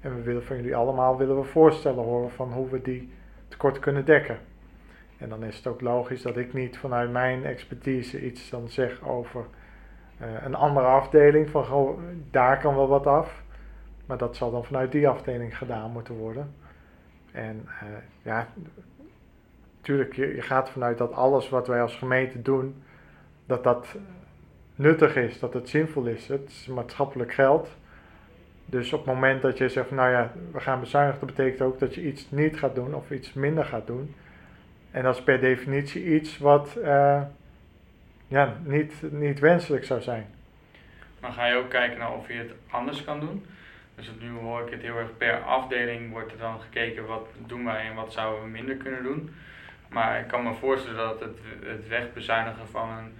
en 0.00 0.14
we 0.16 0.22
willen 0.22 0.44
van 0.44 0.56
jullie 0.56 0.76
allemaal 0.76 1.16
willen 1.16 1.36
we 1.36 1.44
voorstellen 1.44 2.04
horen 2.04 2.30
van 2.30 2.52
hoe 2.52 2.68
we 2.68 2.82
die 2.82 3.12
tekort 3.48 3.78
kunnen 3.78 4.04
dekken. 4.04 4.38
En 5.18 5.28
dan 5.28 5.44
is 5.44 5.56
het 5.56 5.66
ook 5.66 5.80
logisch 5.80 6.22
dat 6.22 6.36
ik 6.36 6.52
niet 6.52 6.78
vanuit 6.78 7.10
mijn 7.10 7.44
expertise 7.44 8.24
iets 8.24 8.50
dan 8.50 8.68
zeg 8.68 9.02
over 9.02 9.44
uh, 10.22 10.26
een 10.44 10.54
andere 10.54 10.86
afdeling 10.86 11.50
van 11.50 11.98
daar 12.30 12.58
kan 12.58 12.74
wel 12.74 12.88
wat 12.88 13.06
af. 13.06 13.42
Maar 14.06 14.18
dat 14.18 14.36
zal 14.36 14.50
dan 14.50 14.64
vanuit 14.64 14.92
die 14.92 15.08
afdeling 15.08 15.58
gedaan 15.58 15.90
moeten 15.90 16.14
worden. 16.14 16.54
En 17.32 17.66
uh, 17.66 17.88
ja, 18.22 18.48
natuurlijk, 19.76 20.14
je, 20.14 20.42
gaat 20.42 20.70
vanuit 20.70 20.98
dat 20.98 21.12
alles 21.12 21.48
wat 21.48 21.66
wij 21.66 21.82
als 21.82 21.96
gemeente 21.96 22.42
doen, 22.42 22.82
dat 23.46 23.64
dat 23.64 23.96
nuttig 24.74 25.16
is, 25.16 25.38
dat 25.38 25.54
het 25.54 25.68
zinvol 25.68 26.04
is. 26.06 26.28
Het 26.28 26.48
is 26.48 26.66
maatschappelijk 26.66 27.32
geld. 27.32 27.68
Dus 28.66 28.92
op 28.92 29.04
het 29.06 29.14
moment 29.14 29.42
dat 29.42 29.58
je 29.58 29.68
zegt, 29.68 29.90
nou 29.90 30.10
ja, 30.10 30.32
we 30.52 30.60
gaan 30.60 30.80
bezuinigen, 30.80 31.26
dat 31.26 31.36
betekent 31.36 31.62
ook 31.62 31.78
dat 31.78 31.94
je 31.94 32.02
iets 32.02 32.30
niet 32.30 32.58
gaat 32.58 32.74
doen 32.74 32.94
of 32.94 33.10
iets 33.10 33.32
minder 33.32 33.64
gaat 33.64 33.86
doen. 33.86 34.14
En 34.90 35.02
dat 35.02 35.14
is 35.14 35.22
per 35.22 35.40
definitie 35.40 36.04
iets 36.14 36.38
wat 36.38 36.76
uh, 36.78 37.22
ja, 38.30 38.56
niet, 38.64 38.92
niet 39.12 39.38
wenselijk 39.38 39.84
zou 39.84 40.00
zijn. 40.00 40.26
Maar 41.20 41.32
ga 41.32 41.46
je 41.46 41.54
ook 41.54 41.70
kijken 41.70 41.98
naar 41.98 42.14
of 42.14 42.28
je 42.28 42.34
het 42.34 42.52
anders 42.70 43.04
kan 43.04 43.20
doen? 43.20 43.46
Dus 43.94 44.10
nu 44.20 44.30
hoor 44.30 44.66
ik 44.66 44.70
het 44.70 44.82
heel 44.82 44.96
erg 44.96 45.16
per 45.16 45.42
afdeling 45.42 46.10
wordt 46.10 46.32
er 46.32 46.38
dan 46.38 46.60
gekeken 46.60 47.06
wat 47.06 47.28
doen 47.46 47.64
wij 47.64 47.86
en 47.86 47.94
wat 47.94 48.12
zouden 48.12 48.42
we 48.42 48.48
minder 48.48 48.74
kunnen 48.74 49.02
doen. 49.02 49.30
Maar 49.88 50.20
ik 50.20 50.26
kan 50.26 50.42
me 50.42 50.54
voorstellen 50.54 50.96
dat 50.96 51.20
het, 51.20 51.38
het 51.64 51.88
wegbezuinigen 51.88 52.68
van 52.68 52.88
een 52.88 53.12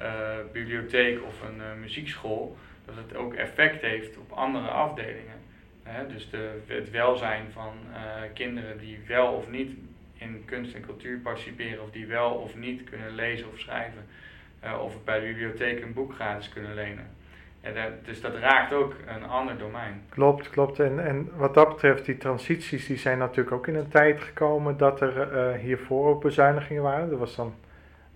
uh, 0.00 0.52
bibliotheek 0.52 1.18
of 1.26 1.42
een 1.42 1.56
uh, 1.56 1.80
muziekschool, 1.80 2.56
dat 2.84 2.94
het 2.96 3.16
ook 3.16 3.34
effect 3.34 3.82
heeft 3.82 4.16
op 4.16 4.32
andere 4.32 4.68
afdelingen. 4.68 5.38
Hè? 5.82 6.06
Dus 6.06 6.30
de, 6.30 6.60
het 6.66 6.90
welzijn 6.90 7.44
van 7.52 7.72
uh, 7.90 7.98
kinderen 8.34 8.78
die 8.78 9.00
wel 9.06 9.32
of 9.32 9.50
niet 9.50 9.70
in 10.18 10.42
kunst 10.44 10.74
en 10.74 10.82
cultuur 10.82 11.18
participeren, 11.18 11.82
of 11.82 11.90
die 11.90 12.06
wel 12.06 12.30
of 12.30 12.56
niet 12.56 12.84
kunnen 12.84 13.14
lezen 13.14 13.48
of 13.52 13.58
schrijven. 13.58 14.06
Uh, 14.64 14.82
of 14.82 15.04
bij 15.04 15.20
de 15.20 15.26
bibliotheek 15.26 15.82
een 15.82 15.92
boek 15.92 16.14
gratis 16.14 16.48
kunnen 16.48 16.74
lenen. 16.74 17.06
Dat, 17.62 18.04
dus 18.04 18.20
dat 18.20 18.34
raakt 18.34 18.72
ook 18.72 18.94
een 19.06 19.24
ander 19.24 19.58
domein. 19.58 20.02
Klopt, 20.08 20.50
klopt. 20.50 20.78
En, 20.78 21.06
en 21.06 21.30
wat 21.36 21.54
dat 21.54 21.68
betreft, 21.68 22.04
die 22.04 22.16
transities 22.16 22.86
die 22.86 22.96
zijn 22.96 23.18
natuurlijk 23.18 23.56
ook 23.56 23.66
in 23.66 23.74
een 23.74 23.88
tijd 23.88 24.22
gekomen 24.22 24.76
dat 24.76 25.00
er 25.00 25.32
uh, 25.32 25.60
hiervoor 25.60 26.08
ook 26.08 26.22
bezuinigingen 26.22 26.82
waren. 26.82 27.10
Er 27.10 27.18
was 27.18 27.36
dan, 27.36 27.54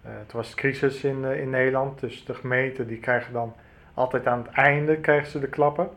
uh, 0.06 0.10
het 0.18 0.32
was 0.32 0.54
crisis 0.54 1.04
in, 1.04 1.24
in 1.24 1.50
Nederland, 1.50 2.00
dus 2.00 2.24
de 2.24 2.34
gemeenten 2.34 2.86
die 2.86 2.98
krijgen 2.98 3.32
dan 3.32 3.54
altijd 3.94 4.26
aan 4.26 4.38
het 4.38 4.52
einde 4.52 4.96
krijgen 4.96 5.30
ze 5.30 5.40
de 5.40 5.48
klappen. 5.48 5.88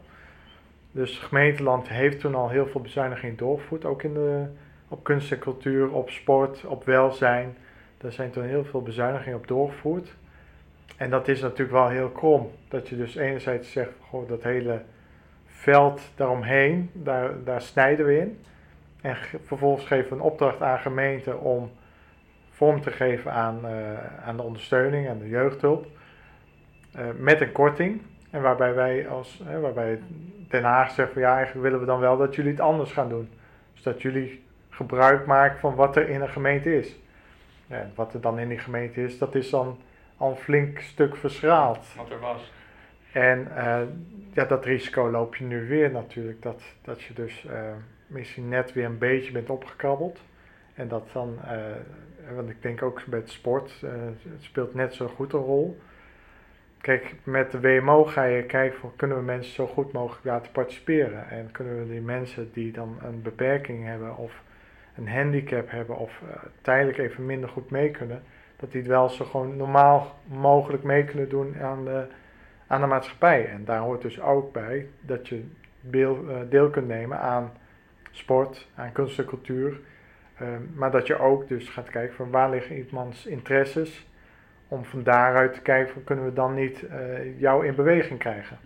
Dus 0.92 1.18
gemeenteland 1.18 1.88
heeft 1.90 2.20
toen 2.20 2.36
al 2.36 2.50
heel 2.50 2.68
veel 2.68 2.82
bezuinigingen 2.82 3.38
doorgevoerd, 3.38 3.86
ook 3.86 4.04
in 4.04 4.14
de, 4.14 4.46
op 4.88 5.04
kunst 5.04 5.32
en 5.32 5.40
cultuur, 5.40 5.92
op 5.92 6.10
sport, 6.10 6.66
op 6.66 6.86
welzijn. 6.86 7.58
Daar 7.98 8.12
zijn 8.12 8.32
toen 8.32 8.44
heel 8.44 8.66
veel 8.66 8.82
bezuinigingen 8.82 9.38
op 9.38 9.48
doorgevoerd. 9.48 10.16
En 10.98 11.10
dat 11.10 11.28
is 11.28 11.42
natuurlijk 11.42 11.72
wel 11.72 11.90
heel 11.90 12.10
krom. 12.10 12.52
Dat 12.68 12.90
je 12.90 12.98
dus 12.98 13.16
enerzijds 13.16 13.72
zegt, 13.72 13.92
goh, 14.00 14.28
dat 14.28 14.44
hele 14.44 14.82
veld 15.46 16.02
daaromheen, 16.16 16.90
daar, 16.94 17.44
daar 17.44 17.62
snijden 17.62 18.06
we 18.06 18.20
in. 18.20 18.40
En 19.02 19.16
vervolgens 19.46 19.86
geven 19.86 20.10
we 20.10 20.16
een 20.16 20.22
opdracht 20.22 20.62
aan 20.62 20.80
gemeenten 20.80 21.42
om 21.42 21.72
vorm 22.50 22.82
te 22.82 22.92
geven 22.92 23.32
aan, 23.32 23.60
uh, 23.66 24.26
aan 24.28 24.38
de 24.38 24.44
ondersteuning 24.44 25.08
en 25.08 25.20
de 25.20 25.30
jeugdhulp. 25.30 25.86
Uh, 26.96 27.02
met 27.18 27.42
een 27.42 27.52
korting. 27.52 28.02
En 28.30 28.42
waarbij 28.42 28.74
wij 28.74 29.08
als, 29.08 29.44
waarbij 29.62 30.00
Den 30.50 30.64
Haag 30.64 30.92
zegt 30.92 31.12
van 31.12 31.22
ja, 31.22 31.36
eigenlijk 31.36 31.66
willen 31.66 31.80
we 31.80 31.86
dan 31.86 32.00
wel 32.00 32.18
dat 32.18 32.36
jullie 32.36 32.52
het 32.52 32.60
anders 32.60 32.92
gaan 32.92 33.10
doen. 33.10 33.30
Dus 33.74 33.84
dat 33.84 34.02
jullie 34.02 34.44
gebruik 34.70 35.26
maken 35.26 35.60
van 35.60 35.76
wat 35.76 35.96
er 35.96 36.10
in 36.10 36.22
een 36.22 36.30
gemeente 36.30 36.78
is. 36.78 36.96
Ja, 37.68 37.90
wat 37.96 38.14
er 38.14 38.22
dan 38.22 38.40
in 38.40 38.48
die 38.48 38.60
gemeente 38.60 39.04
is, 39.04 39.18
dat 39.18 39.36
is 39.36 39.50
dan 39.50 39.78
al 40.18 40.30
een 40.30 40.38
flink 40.38 40.80
stuk 40.80 41.16
verschraald. 41.16 41.94
Wat 41.96 42.10
er 42.10 42.20
was. 42.20 42.52
En 43.12 43.48
uh, 43.52 43.82
ja, 44.34 44.46
dat 44.46 44.66
risico 44.66 45.10
loop 45.10 45.36
je 45.36 45.44
nu 45.44 45.68
weer 45.68 45.92
natuurlijk. 45.92 46.42
Dat, 46.42 46.64
dat 46.82 47.02
je 47.02 47.14
dus 47.14 47.46
uh, 47.50 47.72
misschien 48.08 48.50
net 48.50 48.74
weer 48.74 48.86
een 48.86 48.98
beetje 48.98 49.32
bent 49.32 49.50
opgekrabbeld. 49.50 50.22
En 50.74 50.88
dat 50.88 51.10
dan, 51.14 51.40
uh, 51.46 52.36
want 52.36 52.50
ik 52.50 52.62
denk 52.62 52.82
ook 52.82 53.08
met 53.08 53.30
sport, 53.30 53.82
het 53.82 54.44
speelt 54.44 54.74
net 54.74 54.94
zo 54.94 55.08
goed 55.08 55.34
een 55.34 55.40
rol. 55.40 55.80
Kijk, 56.82 57.16
met 57.24 57.52
de 57.52 57.60
WMO 57.60 58.04
ga 58.04 58.24
je 58.24 58.44
kijken 58.44 58.80
van 58.80 58.92
kunnen 58.96 59.18
we 59.18 59.24
mensen 59.24 59.54
zo 59.54 59.68
goed 59.68 59.92
mogelijk 59.92 60.26
laten 60.26 60.52
participeren. 60.52 61.30
En 61.30 61.52
kunnen 61.52 61.80
we 61.80 61.92
die 61.92 62.02
mensen 62.02 62.50
die 62.54 62.72
dan 62.72 62.98
een 63.04 63.22
beperking 63.22 63.86
hebben 63.86 64.18
of 64.18 64.44
een 64.96 65.08
handicap 65.08 65.70
hebben 65.72 65.98
of 65.98 66.22
tijdelijk 66.62 66.98
even 66.98 67.26
minder 67.26 67.50
goed 67.50 67.70
mee 67.70 67.92
kunnen, 67.92 68.24
dat 68.66 68.74
die 68.74 68.92
wel 68.92 69.10
zo 69.10 69.26
gewoon 69.26 69.58
normaal 69.58 70.16
mogelijk 70.26 70.84
mee 70.84 71.04
kunnen 71.04 71.30
doen 71.30 71.56
aan 71.62 71.86
de, 71.86 72.08
aan 72.68 72.82
de 72.82 72.88
maatschappij. 72.88 73.50
En 73.50 73.66
daar 73.66 73.80
hoort 73.80 74.02
dus 74.02 74.22
ook 74.22 74.54
bij 74.54 74.88
dat 75.02 75.28
je 75.28 75.44
deel, 75.82 76.26
deel 76.50 76.70
kunt 76.70 76.88
nemen 76.88 77.20
aan 77.20 77.52
sport, 78.12 78.68
aan 78.76 78.92
kunst 78.92 79.20
en 79.20 79.26
cultuur. 79.26 79.80
Uh, 80.42 80.48
maar 80.74 80.92
dat 80.92 81.08
je 81.08 81.20
ook 81.20 81.48
dus 81.48 81.70
gaat 81.70 81.90
kijken 81.90 82.16
van 82.16 82.30
waar 82.30 82.50
liggen 82.50 82.78
iemands 82.78 83.26
interesses. 83.26 84.08
Om 84.68 84.86
van 84.86 85.04
daaruit 85.04 85.54
te 85.54 85.62
kijken 85.62 86.04
kunnen 86.04 86.26
we 86.26 86.34
dan 86.34 86.54
niet 86.54 86.84
uh, 86.84 87.40
jou 87.40 87.66
in 87.66 87.76
beweging 87.76 88.20
krijgen. 88.20 88.58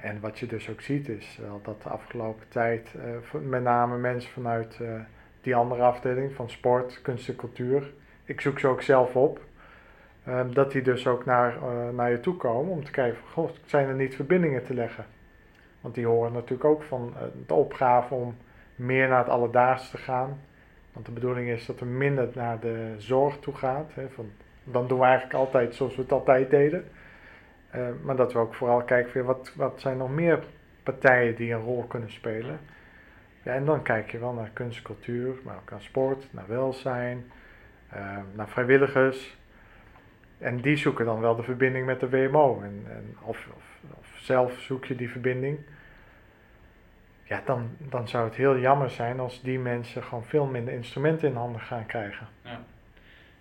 en 0.00 0.20
wat 0.20 0.38
je 0.38 0.46
dus 0.46 0.70
ook 0.70 0.80
ziet 0.80 1.08
is 1.08 1.38
wel 1.40 1.60
dat 1.62 1.82
de 1.82 1.88
afgelopen 1.88 2.48
tijd 2.48 2.94
met 3.42 3.62
name 3.62 3.96
mensen 3.96 4.32
vanuit 4.32 4.80
die 5.40 5.54
andere 5.54 5.82
afdeling 5.82 6.32
van 6.32 6.50
sport, 6.50 7.02
kunst 7.02 7.28
en 7.28 7.36
cultuur 7.36 7.92
ik 8.28 8.40
zoek 8.40 8.58
ze 8.58 8.66
ook 8.66 8.82
zelf 8.82 9.16
op. 9.16 9.40
Um, 10.28 10.54
dat 10.54 10.72
die 10.72 10.82
dus 10.82 11.06
ook 11.06 11.24
naar, 11.24 11.56
uh, 11.56 11.88
naar 11.88 12.10
je 12.10 12.20
toe 12.20 12.36
komen 12.36 12.72
om 12.72 12.84
te 12.84 12.90
kijken, 12.90 13.18
zijn 13.64 13.88
er 13.88 13.94
niet 13.94 14.14
verbindingen 14.14 14.64
te 14.64 14.74
leggen? 14.74 15.04
Want 15.80 15.94
die 15.94 16.06
horen 16.06 16.32
natuurlijk 16.32 16.64
ook 16.64 16.82
van 16.82 17.12
uh, 17.14 17.22
de 17.46 17.54
opgave 17.54 18.14
om 18.14 18.36
meer 18.74 19.08
naar 19.08 19.18
het 19.18 19.28
alledaagse 19.28 19.90
te 19.90 19.96
gaan. 19.96 20.40
Want 20.92 21.06
de 21.06 21.12
bedoeling 21.12 21.48
is 21.48 21.66
dat 21.66 21.80
er 21.80 21.86
minder 21.86 22.28
naar 22.34 22.60
de 22.60 22.94
zorg 22.96 23.38
toe 23.38 23.54
gaat. 23.54 23.90
Hè, 23.94 24.08
van, 24.08 24.30
dan 24.64 24.88
doen 24.88 24.98
we 24.98 25.04
eigenlijk 25.04 25.34
altijd 25.34 25.74
zoals 25.74 25.96
we 25.96 26.02
het 26.02 26.12
altijd 26.12 26.50
deden. 26.50 26.84
Uh, 27.74 27.88
maar 28.02 28.16
dat 28.16 28.32
we 28.32 28.38
ook 28.38 28.54
vooral 28.54 28.82
kijken, 28.82 29.12
van, 29.12 29.22
wat, 29.22 29.52
wat 29.56 29.80
zijn 29.80 29.96
nog 29.96 30.10
meer 30.10 30.44
partijen 30.82 31.36
die 31.36 31.52
een 31.52 31.62
rol 31.62 31.82
kunnen 31.82 32.10
spelen. 32.10 32.58
Ja, 33.42 33.52
en 33.52 33.64
dan 33.64 33.82
kijk 33.82 34.10
je 34.10 34.18
wel 34.18 34.32
naar 34.32 34.50
kunst, 34.52 34.82
cultuur, 34.82 35.34
maar 35.44 35.56
ook 35.56 35.70
naar 35.70 35.80
sport, 35.80 36.26
naar 36.30 36.48
welzijn, 36.48 37.24
naar 38.34 38.48
vrijwilligers. 38.48 39.36
En 40.38 40.60
die 40.60 40.76
zoeken 40.76 41.04
dan 41.04 41.20
wel 41.20 41.36
de 41.36 41.42
verbinding 41.42 41.86
met 41.86 42.00
de 42.00 42.08
WMO. 42.08 42.60
En, 42.62 42.84
en 42.88 43.16
of, 43.22 43.48
of, 43.56 44.16
zelf 44.16 44.58
zoek 44.60 44.84
je 44.84 44.94
die 44.94 45.10
verbinding. 45.10 45.58
Ja, 47.24 47.42
dan, 47.44 47.70
dan 47.78 48.08
zou 48.08 48.24
het 48.24 48.34
heel 48.34 48.58
jammer 48.58 48.90
zijn 48.90 49.20
als 49.20 49.42
die 49.42 49.58
mensen 49.58 50.02
gewoon 50.02 50.24
veel 50.24 50.46
minder 50.46 50.74
instrumenten 50.74 51.28
in 51.28 51.34
handen 51.34 51.60
gaan 51.60 51.86
krijgen. 51.86 52.26
Ja, 52.42 52.60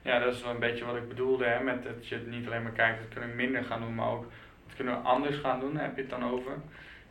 ja 0.01 0.20
dat 0.20 0.34
is 0.34 0.42
wel 0.44 0.51
een 0.51 0.60
beetje 0.60 0.86
wat 0.86 0.96
ik 0.96 1.08
bedoelde. 1.08 1.46
Hè, 1.46 1.63
met 1.63 1.84
dat 1.84 2.08
je 2.08 2.24
niet 2.25 2.46
alleen 2.46 2.63
maar 2.63 2.72
kijkt, 2.72 3.00
dat 3.00 3.10
kunnen 3.10 3.30
we 3.30 3.36
minder 3.36 3.63
gaan 3.63 3.82
doen, 3.82 3.96
maar 3.96 4.10
ook 4.10 4.25
wat 4.66 4.75
kunnen 4.75 4.94
we 4.94 5.00
anders 5.00 5.38
gaan 5.38 5.60
doen, 5.60 5.77
heb 5.77 5.96
je 5.96 6.01
het 6.01 6.10
dan 6.10 6.32
over. 6.32 6.51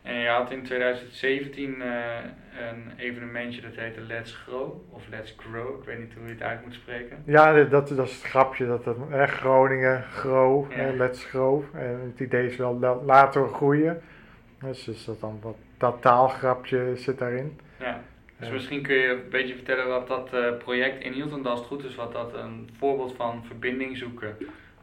En 0.06 0.14
je 0.14 0.28
had 0.28 0.50
in 0.50 0.62
2017 0.62 1.74
uh, 1.78 2.16
eh, 2.16 2.24
een 2.70 2.92
evenementje 2.96 3.60
dat 3.60 3.74
heette 3.74 4.00
Let's 4.00 4.34
Grow, 4.34 4.94
of 4.94 5.08
Let's 5.08 5.34
Grow, 5.36 5.78
ik 5.78 5.84
weet 5.84 5.98
niet 5.98 6.14
hoe 6.14 6.26
je 6.26 6.32
het 6.32 6.42
uit 6.42 6.64
moet 6.64 6.74
spreken. 6.74 7.22
Ja, 7.24 7.64
dat, 7.64 7.88
dat 7.88 8.08
is 8.08 8.14
het 8.14 8.22
grapje, 8.22 8.66
dat 8.66 8.84
het, 8.84 8.96
eh, 9.10 9.22
Groningen, 9.22 10.02
Grow, 10.02 10.72
ja. 10.72 10.92
Let's 10.92 11.24
Grow. 11.24 11.62
En 11.72 12.00
het 12.10 12.20
idee 12.20 12.46
is 12.46 12.56
wel 12.56 13.02
laten 13.04 13.48
groeien. 13.48 14.02
Dus, 14.60 14.84
dus 14.84 15.04
dat 15.04 15.20
dan 15.20 15.38
wat, 15.42 15.56
dat 15.78 16.02
taalgrapje 16.02 16.92
zit 16.94 17.18
daarin. 17.18 17.60
Ja. 17.78 18.00
Dus 18.38 18.50
misschien 18.50 18.82
kun 18.82 18.94
je 18.94 19.08
een 19.08 19.30
beetje 19.30 19.54
vertellen 19.54 19.88
wat 19.88 20.08
dat 20.08 20.34
uh, 20.34 20.56
project 20.56 21.04
inhield, 21.04 21.32
en 21.32 21.46
als 21.46 21.58
het 21.58 21.68
goed 21.68 21.84
is, 21.84 21.94
wat 21.94 22.12
dat 22.12 22.34
een 22.34 22.70
voorbeeld 22.78 23.16
van 23.16 23.44
verbinding 23.44 23.96
zoeken 23.96 24.36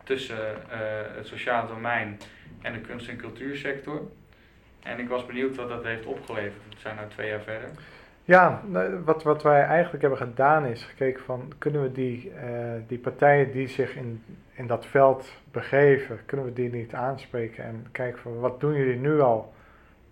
tussen 0.03 0.37
uh, 0.37 0.77
het 1.15 1.27
sociale 1.27 1.67
domein 1.67 2.17
en 2.61 2.73
de 2.73 2.79
kunst- 2.79 3.09
en 3.09 3.17
cultuursector. 3.17 4.01
En 4.83 4.99
ik 4.99 5.09
was 5.09 5.25
benieuwd 5.25 5.55
wat 5.55 5.69
dat 5.69 5.83
heeft 5.83 6.05
opgeleverd. 6.05 6.61
We 6.69 6.79
zijn 6.79 6.95
nu 6.95 7.01
twee 7.07 7.29
jaar 7.29 7.41
verder. 7.41 7.69
Ja, 8.25 8.61
wat, 9.05 9.23
wat 9.23 9.43
wij 9.43 9.63
eigenlijk 9.63 10.01
hebben 10.01 10.19
gedaan 10.19 10.65
is 10.65 10.83
gekeken 10.83 11.23
van 11.23 11.53
kunnen 11.57 11.81
we 11.81 11.91
die, 11.91 12.31
uh, 12.35 12.71
die 12.87 12.97
partijen 12.97 13.51
die 13.51 13.67
zich 13.67 13.95
in, 13.95 14.23
in 14.53 14.67
dat 14.67 14.85
veld 14.85 15.33
begeven, 15.51 16.19
kunnen 16.25 16.45
we 16.45 16.53
die 16.53 16.71
niet 16.71 16.93
aanspreken 16.93 17.63
en 17.63 17.87
kijken 17.91 18.21
van 18.21 18.39
wat 18.39 18.59
doen 18.59 18.73
jullie 18.73 18.99
nu 18.99 19.19
al 19.19 19.53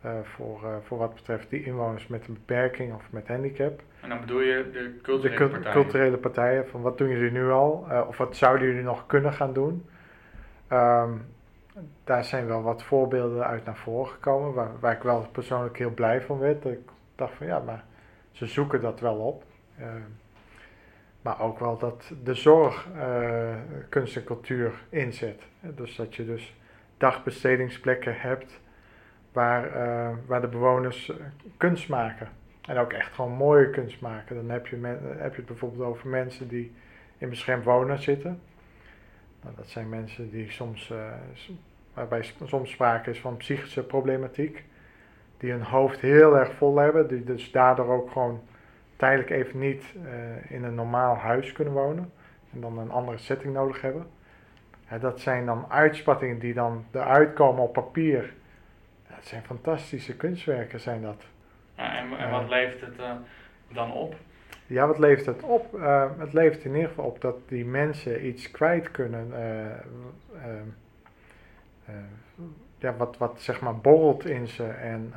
uh, 0.05 0.11
voor, 0.23 0.59
uh, 0.63 0.75
voor 0.83 0.97
wat 0.97 1.13
betreft 1.13 1.49
die 1.49 1.63
inwoners 1.63 2.07
met 2.07 2.27
een 2.27 2.33
beperking 2.33 2.93
of 2.93 3.03
met 3.09 3.27
handicap. 3.27 3.81
En 4.01 4.09
dan 4.09 4.19
bedoel 4.19 4.41
je 4.41 4.69
de 4.73 4.99
culturele 5.01 5.37
de 5.37 5.49
partijen? 5.49 5.73
culturele 5.73 6.17
partijen, 6.17 6.67
van 6.67 6.81
wat 6.81 6.97
doen 6.97 7.09
jullie 7.09 7.31
nu 7.31 7.49
al 7.49 7.87
of 8.07 8.17
wat 8.17 8.37
zouden 8.37 8.67
jullie 8.67 8.83
nog 8.83 9.05
kunnen 9.07 9.33
gaan 9.33 9.53
doen. 9.53 9.85
Um, 10.71 11.25
daar 12.03 12.23
zijn 12.23 12.47
wel 12.47 12.61
wat 12.61 12.83
voorbeelden 12.83 13.45
uit 13.45 13.65
naar 13.65 13.77
voren 13.77 14.11
gekomen, 14.11 14.53
waar, 14.53 14.79
waar 14.79 14.95
ik 14.95 15.03
wel 15.03 15.27
persoonlijk 15.31 15.77
heel 15.77 15.93
blij 15.93 16.21
van 16.21 16.39
werd. 16.39 16.63
Dat 16.63 16.71
ik 16.71 16.89
dacht 17.15 17.33
van 17.33 17.47
ja, 17.47 17.59
maar 17.59 17.83
ze 18.31 18.45
zoeken 18.45 18.81
dat 18.81 18.99
wel 18.99 19.15
op. 19.15 19.43
Uh, 19.79 19.85
maar 21.21 21.41
ook 21.41 21.59
wel 21.59 21.77
dat 21.77 22.11
de 22.23 22.33
zorg 22.33 22.87
uh, 22.95 23.55
kunst 23.89 24.15
en 24.15 24.23
cultuur 24.23 24.73
inzet. 24.89 25.41
Dus 25.59 25.95
dat 25.95 26.15
je 26.15 26.25
dus 26.25 26.55
dagbestedingsplekken 26.97 28.19
hebt 28.19 28.59
waar, 29.31 29.65
uh, 29.65 30.17
waar 30.25 30.41
de 30.41 30.47
bewoners 30.47 31.11
kunst 31.57 31.89
maken. 31.89 32.29
En 32.61 32.77
ook 32.77 32.93
echt 32.93 33.13
gewoon 33.13 33.31
mooie 33.31 33.69
kunst 33.69 34.01
maken. 34.01 34.35
Dan 34.35 34.49
heb 34.49 34.67
je, 34.67 34.75
heb 35.17 35.31
je 35.31 35.37
het 35.37 35.45
bijvoorbeeld 35.45 35.89
over 35.89 36.07
mensen 36.07 36.47
die 36.47 36.75
in 37.17 37.29
beschermd 37.29 37.63
wonen 37.63 37.99
zitten. 37.99 38.41
Nou, 39.43 39.55
dat 39.55 39.67
zijn 39.67 39.89
mensen 39.89 40.29
die 40.29 40.51
soms, 40.51 40.93
waarbij 41.93 42.25
soms 42.43 42.71
sprake 42.71 43.09
is 43.09 43.19
van 43.19 43.37
psychische 43.37 43.83
problematiek, 43.83 44.63
die 45.37 45.51
hun 45.51 45.63
hoofd 45.63 45.99
heel 45.99 46.37
erg 46.37 46.53
vol 46.53 46.77
hebben, 46.77 47.07
die 47.07 47.23
dus 47.23 47.51
daardoor 47.51 47.87
ook 47.87 48.11
gewoon 48.11 48.41
tijdelijk 48.95 49.29
even 49.29 49.59
niet 49.59 49.83
uh, 49.95 50.51
in 50.51 50.63
een 50.63 50.75
normaal 50.75 51.15
huis 51.15 51.51
kunnen 51.51 51.73
wonen 51.73 52.11
en 52.53 52.61
dan 52.61 52.77
een 52.77 52.91
andere 52.91 53.17
setting 53.17 53.53
nodig 53.53 53.81
hebben. 53.81 54.07
Dat 54.99 55.19
zijn 55.19 55.45
dan 55.45 55.65
uitspattingen 55.69 56.39
die 56.39 56.53
dan 56.53 56.85
eruit 56.91 57.33
komen 57.33 57.63
op 57.63 57.73
papier. 57.73 58.33
Dat 59.07 59.25
zijn 59.25 59.43
fantastische 59.43 60.15
kunstwerken, 60.15 60.79
zijn 60.79 61.01
dat. 61.01 61.23
Ja, 61.77 61.97
en, 61.97 62.17
en 62.17 62.31
wat 62.31 62.43
uh, 62.43 62.49
levert 62.49 62.81
het 62.81 62.99
uh, 62.99 63.11
dan 63.73 63.93
op? 63.93 64.15
Ja, 64.71 64.87
wat 64.87 64.97
levert 64.97 65.25
het 65.25 65.43
op? 65.43 65.79
het 66.17 66.33
levert 66.33 66.63
in 66.63 66.73
ieder 66.73 66.89
geval 66.89 67.05
op 67.05 67.21
dat 67.21 67.35
die 67.47 67.65
mensen 67.65 68.25
iets 68.25 68.51
kwijt 68.51 68.91
kunnen 68.91 69.33
ja, 72.77 72.95
wat, 72.97 73.17
wat 73.17 73.41
zeg 73.41 73.61
maar 73.61 73.77
borrelt 73.77 74.25
in 74.25 74.47
ze. 74.47 74.63
En 74.63 75.13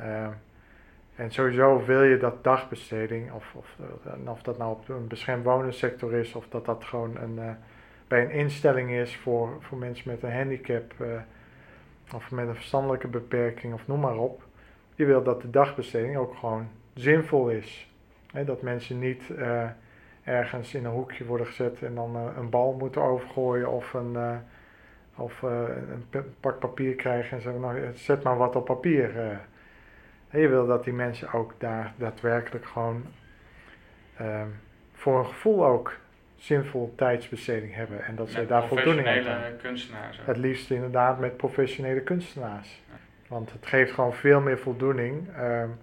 En 1.15 1.31
sowieso 1.31 1.85
wil 1.85 2.03
je 2.03 2.17
dat 2.17 2.43
dagbesteding, 2.43 3.31
of, 3.31 3.53
of, 3.55 3.77
eh, 4.05 4.31
of 4.31 4.41
dat 4.41 4.57
nou 4.57 4.71
op 4.71 4.89
een 4.89 5.07
beschermd 5.07 5.43
wonensector 5.43 6.13
is, 6.13 6.35
of 6.35 6.47
dat 6.49 6.65
dat 6.65 6.83
gewoon 6.83 7.17
een, 7.17 7.57
bij 8.07 8.23
een 8.23 8.31
instelling 8.31 8.91
is 8.91 9.17
voor, 9.17 9.57
voor 9.59 9.77
mensen 9.77 10.11
met 10.11 10.23
een 10.23 10.33
handicap, 10.33 10.93
of 12.13 12.31
met 12.31 12.47
een 12.47 12.55
verstandelijke 12.55 13.07
beperking, 13.07 13.73
of 13.73 13.87
noem 13.87 13.99
maar 13.99 14.17
op. 14.17 14.43
Je 14.95 15.05
wil 15.05 15.23
dat 15.23 15.41
de 15.41 15.49
dagbesteding 15.49 16.17
ook 16.17 16.35
gewoon 16.35 16.67
zinvol 16.93 17.49
is. 17.49 17.94
Dat 18.43 18.61
mensen 18.61 18.99
niet 18.99 19.23
ergens 20.23 20.73
in 20.73 20.85
een 20.85 20.91
hoekje 20.91 21.25
worden 21.25 21.47
gezet 21.47 21.83
en 21.83 21.95
dan 21.95 22.15
een 22.15 22.49
bal 22.49 22.75
moeten 22.79 23.01
overgooien 23.01 23.71
of 23.71 23.93
een, 23.93 24.17
of, 25.15 25.41
een 25.41 26.35
pak 26.39 26.59
papier 26.59 26.95
krijgen 26.95 27.37
en 27.37 27.43
zeggen, 27.43 27.61
nou, 27.61 27.91
zet 27.93 28.23
maar 28.23 28.37
wat 28.37 28.55
op 28.55 28.65
papier. 28.65 29.39
En 30.29 30.39
je 30.39 30.47
wil 30.47 30.67
dat 30.67 30.83
die 30.83 30.93
mensen 30.93 31.31
ook 31.31 31.53
daar 31.57 31.93
daadwerkelijk 31.97 32.65
gewoon 32.65 33.05
um, 34.21 34.59
voor 34.93 35.19
een 35.19 35.25
gevoel 35.25 35.65
ook 35.65 35.97
zinvol 36.35 36.93
tijdsbesteding 36.95 37.75
hebben. 37.75 38.03
En 38.03 38.15
dat 38.15 38.29
ze 38.29 38.45
daar 38.45 38.67
voldoening 38.67 39.07
aan 39.07 39.13
hebben. 39.13 39.57
kunstenaars. 39.57 40.19
Het 40.25 40.37
liefst 40.37 40.71
inderdaad 40.71 41.19
met 41.19 41.37
professionele 41.37 42.01
kunstenaars. 42.01 42.81
Want 43.27 43.51
het 43.51 43.65
geeft 43.65 43.91
gewoon 43.91 44.13
veel 44.13 44.41
meer 44.41 44.59
voldoening 44.59 45.27
um, 45.39 45.77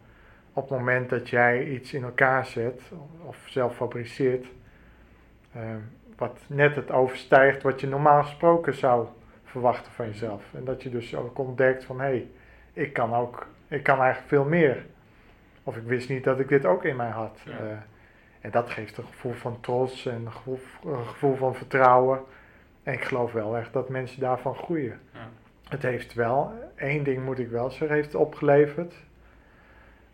op 0.52 0.68
het 0.68 0.78
moment 0.78 1.11
dat 1.11 1.28
jij 1.28 1.66
iets 1.66 1.92
in 1.92 2.02
elkaar 2.02 2.47
zet 2.47 2.82
of 3.25 3.44
zelf 3.47 3.76
fabriceert. 3.76 4.47
Um, 5.56 5.90
wat 6.16 6.40
net 6.47 6.76
het 6.76 6.90
overstijgt 6.90 7.62
wat 7.62 7.80
je 7.80 7.87
normaal 7.87 8.23
gesproken 8.23 8.75
zou 8.75 9.06
verwachten 9.44 9.92
van 9.92 10.06
jezelf. 10.06 10.54
En 10.54 10.64
dat 10.64 10.82
je 10.82 10.90
dus 10.90 11.14
ook 11.14 11.38
ontdekt 11.38 11.85
van 11.85 12.00
hé, 12.00 12.06
hey, 12.06 12.28
ik 12.73 12.92
kan 12.92 13.14
ook 13.14 13.47
ik 13.73 13.82
kan 13.82 13.99
eigenlijk 13.99 14.28
veel 14.28 14.44
meer. 14.44 14.87
Of 15.62 15.76
ik 15.76 15.82
wist 15.82 16.09
niet 16.09 16.25
dat 16.25 16.38
ik 16.38 16.49
dit 16.49 16.66
ook 16.66 16.85
in 16.85 16.97
mij 16.97 17.11
had. 17.11 17.38
Uh, 17.47 17.54
en 18.40 18.50
dat 18.50 18.71
geeft 18.71 18.97
een 18.97 19.06
gevoel 19.06 19.32
van 19.32 19.61
trots 19.61 20.06
en 20.06 20.14
een 20.14 20.32
gevoel, 20.32 20.59
een 20.85 21.06
gevoel, 21.06 21.37
van 21.37 21.54
vertrouwen. 21.54 22.21
En 22.82 22.92
ik 22.92 23.04
geloof 23.04 23.32
wel 23.32 23.56
echt 23.56 23.73
dat 23.73 23.88
mensen 23.88 24.21
daarvan 24.21 24.54
groeien. 24.54 25.00
Ja. 25.12 25.28
Het 25.68 25.82
heeft 25.82 26.14
wel, 26.14 26.52
één 26.75 27.04
ding 27.04 27.25
moet 27.25 27.38
ik 27.38 27.49
wel 27.49 27.71
zeggen, 27.71 27.97
heeft 27.97 28.14
opgeleverd. 28.14 28.94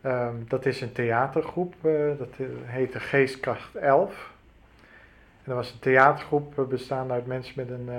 Um, 0.04 0.44
dat 0.48 0.66
is 0.66 0.80
een 0.80 0.92
theatergroep, 0.92 1.74
uh, 1.82 2.18
dat 2.18 2.34
heette 2.64 3.00
Geestkracht 3.00 3.74
11. 3.74 4.32
En 5.42 5.44
dat 5.44 5.54
was 5.54 5.72
een 5.72 5.78
theatergroep 5.78 6.58
uh, 6.58 6.66
bestaande 6.66 7.12
uit 7.12 7.26
mensen 7.26 7.54
met 7.56 7.70
een 7.70 7.90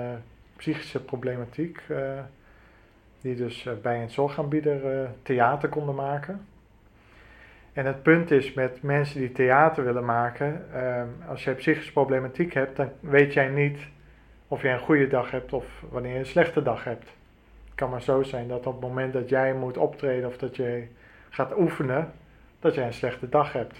psychische 0.56 1.04
problematiek 1.04 1.82
die 3.20 3.34
dus 3.34 3.66
eh, 3.66 3.72
bij 3.82 4.02
een 4.02 4.10
zorgaanbieder 4.10 5.02
eh, 5.02 5.08
theater 5.22 5.68
konden 5.68 5.94
maken. 5.94 6.46
En 7.72 7.86
het 7.86 8.02
punt 8.02 8.30
is 8.30 8.52
met 8.52 8.82
mensen 8.82 9.20
die 9.20 9.32
theater 9.32 9.84
willen 9.84 10.04
maken, 10.04 10.66
ehm, 10.74 11.08
als 11.28 11.44
je 11.44 11.52
psychische 11.52 11.92
problematiek 11.92 12.54
hebt, 12.54 12.76
dan 12.76 12.88
weet 13.00 13.32
jij 13.32 13.48
niet 13.48 13.78
of 14.48 14.62
jij 14.62 14.72
een 14.72 14.80
goede 14.80 15.06
dag 15.06 15.30
hebt 15.30 15.52
of 15.52 15.84
wanneer 15.90 16.12
je 16.12 16.18
een 16.18 16.26
slechte 16.26 16.62
dag 16.62 16.84
hebt. 16.84 17.04
Het 17.64 17.74
kan 17.74 17.90
maar 17.90 18.02
zo 18.02 18.22
zijn 18.22 18.48
dat 18.48 18.66
op 18.66 18.72
het 18.72 18.90
moment 18.90 19.12
dat 19.12 19.28
jij 19.28 19.54
moet 19.54 19.76
optreden 19.76 20.28
of 20.28 20.36
dat 20.36 20.56
je 20.56 20.86
gaat 21.30 21.58
oefenen, 21.58 22.12
dat 22.60 22.74
jij 22.74 22.86
een 22.86 22.92
slechte 22.92 23.28
dag 23.28 23.52
hebt. 23.52 23.76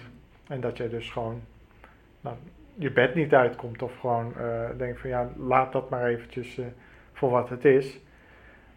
En 0.49 0.61
dat 0.61 0.77
jij 0.77 0.89
dus 0.89 1.11
gewoon 1.11 1.41
nou, 2.21 2.37
je 2.75 2.93
bed 2.93 3.15
niet 3.15 3.35
uitkomt 3.35 3.83
of 3.83 3.99
gewoon 3.99 4.35
uh, 4.39 4.69
denkt 4.77 5.01
van 5.01 5.11
ja, 5.11 5.29
laat 5.37 5.73
dat 5.73 5.91
maar 5.91 6.07
eventjes 6.07 6.61
voor 7.13 7.31
wat 7.31 7.49
het 7.49 7.65
is. 7.65 7.99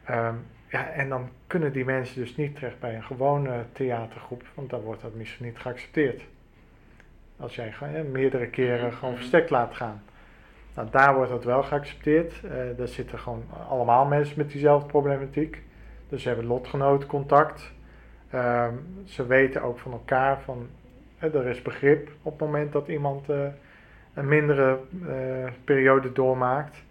Um, 0.09 0.45
ja, 0.73 0.89
en 0.89 1.09
dan 1.09 1.29
kunnen 1.47 1.73
die 1.73 1.85
mensen 1.85 2.21
dus 2.21 2.35
niet 2.35 2.55
terecht 2.55 2.79
bij 2.79 2.95
een 2.95 3.03
gewone 3.03 3.65
theatergroep, 3.71 4.43
want 4.53 4.69
dan 4.69 4.81
wordt 4.81 5.01
dat 5.01 5.13
misschien 5.13 5.45
niet 5.45 5.59
geaccepteerd. 5.59 6.21
Als 7.37 7.55
jij 7.55 7.71
gewoon, 7.71 8.11
meerdere 8.11 8.47
keren 8.47 8.87
mhm. 8.87 8.95
gewoon 8.95 9.15
verstek 9.15 9.49
laat 9.49 9.75
gaan. 9.75 10.03
Nou, 10.75 10.87
daar 10.91 11.15
wordt 11.15 11.31
dat 11.31 11.43
wel 11.43 11.63
geaccepteerd. 11.63 12.33
Uh, 12.45 12.51
daar 12.77 12.87
zitten 12.87 13.19
gewoon 13.19 13.43
allemaal 13.69 14.05
mensen 14.05 14.37
met 14.37 14.51
diezelfde 14.51 14.87
problematiek. 14.87 15.61
Dus 16.09 16.21
ze 16.21 16.27
hebben 16.27 16.45
lotgenotencontact. 16.45 17.71
Uh, 18.33 18.67
ze 19.05 19.25
weten 19.25 19.61
ook 19.61 19.79
van 19.79 19.91
elkaar 19.91 20.41
van, 20.41 20.69
er 21.19 21.47
is 21.47 21.61
begrip 21.61 22.09
op 22.21 22.31
het 22.31 22.41
moment 22.41 22.71
dat 22.71 22.87
iemand 22.87 23.29
uh, 23.29 23.45
een 24.13 24.27
mindere 24.27 24.79
eh, 25.07 25.51
periode 25.63 26.11
doormaakt. 26.11 26.83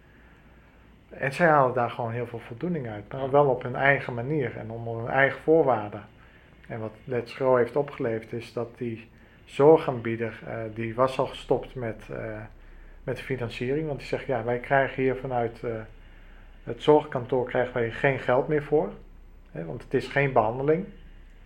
En 1.09 1.33
zij 1.33 1.47
halen 1.47 1.73
daar 1.73 1.89
gewoon 1.89 2.11
heel 2.11 2.27
veel 2.27 2.39
voldoening 2.39 2.89
uit, 2.89 3.11
maar 3.11 3.31
wel 3.31 3.45
op 3.45 3.63
hun 3.63 3.75
eigen 3.75 4.13
manier 4.13 4.57
en 4.57 4.69
onder 4.69 4.97
hun 4.97 5.07
eigen 5.07 5.39
voorwaarden. 5.41 6.03
En 6.67 6.79
wat 6.79 6.93
Let's 7.03 7.33
Grow 7.33 7.57
heeft 7.57 7.75
opgeleverd 7.75 8.33
is 8.33 8.53
dat 8.53 8.77
die 8.77 9.09
zorgaanbieder, 9.45 10.39
uh, 10.47 10.55
die 10.73 10.95
was 10.95 11.19
al 11.19 11.27
gestopt 11.27 11.75
met, 11.75 12.07
met 13.03 13.17
de 13.17 13.23
financiering. 13.23 13.87
Want 13.87 13.99
die 13.99 14.07
zegt, 14.07 14.25
ja, 14.25 14.43
wij 14.43 14.59
krijgen 14.59 15.03
hier 15.03 15.15
vanuit 15.15 15.61
het 16.63 16.83
zorgkantoor 16.83 17.45
krijgen 17.45 17.73
wij 17.73 17.91
geen 17.91 18.19
geld 18.19 18.47
meer 18.47 18.63
voor. 18.63 18.89
Hè, 19.51 19.65
want 19.65 19.83
het 19.83 19.93
is 19.93 20.07
geen 20.07 20.33
behandeling. 20.33 20.85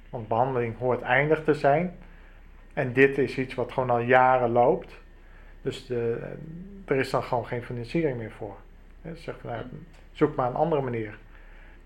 Want 0.09 0.27
behandeling 0.27 0.77
hoort 0.77 1.01
eindig 1.01 1.43
te 1.43 1.53
zijn. 1.53 1.95
En 2.73 2.93
dit 2.93 3.17
is 3.17 3.37
iets 3.37 3.53
wat 3.53 3.71
gewoon 3.71 3.89
al 3.89 3.99
jaren 3.99 4.49
loopt. 4.49 4.99
Dus 5.61 5.85
de, 5.85 6.31
er 6.85 6.95
is 6.95 7.09
dan 7.09 7.23
gewoon 7.23 7.45
geen 7.45 7.63
financiering 7.63 8.17
meer 8.17 8.31
voor. 8.31 8.55
Zeg 9.13 9.35
van, 9.39 9.49
nou, 9.49 9.63
zoek 10.11 10.35
maar 10.35 10.49
een 10.49 10.55
andere 10.55 10.81
manier. 10.81 11.17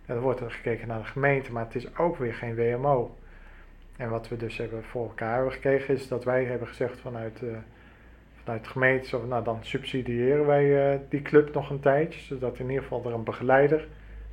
En 0.06 0.14
dan 0.14 0.24
wordt 0.24 0.40
er 0.40 0.52
gekeken 0.52 0.88
naar 0.88 1.00
de 1.00 1.06
gemeente, 1.06 1.52
maar 1.52 1.66
het 1.66 1.76
is 1.76 1.98
ook 1.98 2.18
weer 2.18 2.34
geen 2.34 2.56
WMO. 2.56 3.16
En 3.98 4.10
wat 4.10 4.28
we 4.28 4.38
dus 4.38 4.58
hebben 4.58 4.84
voor 4.84 5.04
elkaar 5.08 5.34
hebben 5.34 5.52
gekregen 5.52 5.94
is 5.94 6.08
dat 6.08 6.24
wij 6.24 6.46
hebben 6.46 6.68
gezegd 6.68 7.00
vanuit, 7.00 7.42
uh, 7.42 7.58
vanuit 8.44 8.64
de 8.64 8.70
gemeente, 8.70 9.08
zo, 9.08 9.26
nou 9.26 9.44
dan 9.44 9.58
subsidiëren 9.62 10.46
wij 10.46 10.94
uh, 10.94 11.00
die 11.10 11.22
club 11.22 11.54
nog 11.54 11.70
een 11.70 11.80
tijdje, 11.80 12.20
zodat 12.20 12.60
in 12.60 12.68
ieder 12.70 12.84
geval 12.84 13.06
er 13.06 13.14
een 13.14 13.24
begeleider 13.24 13.88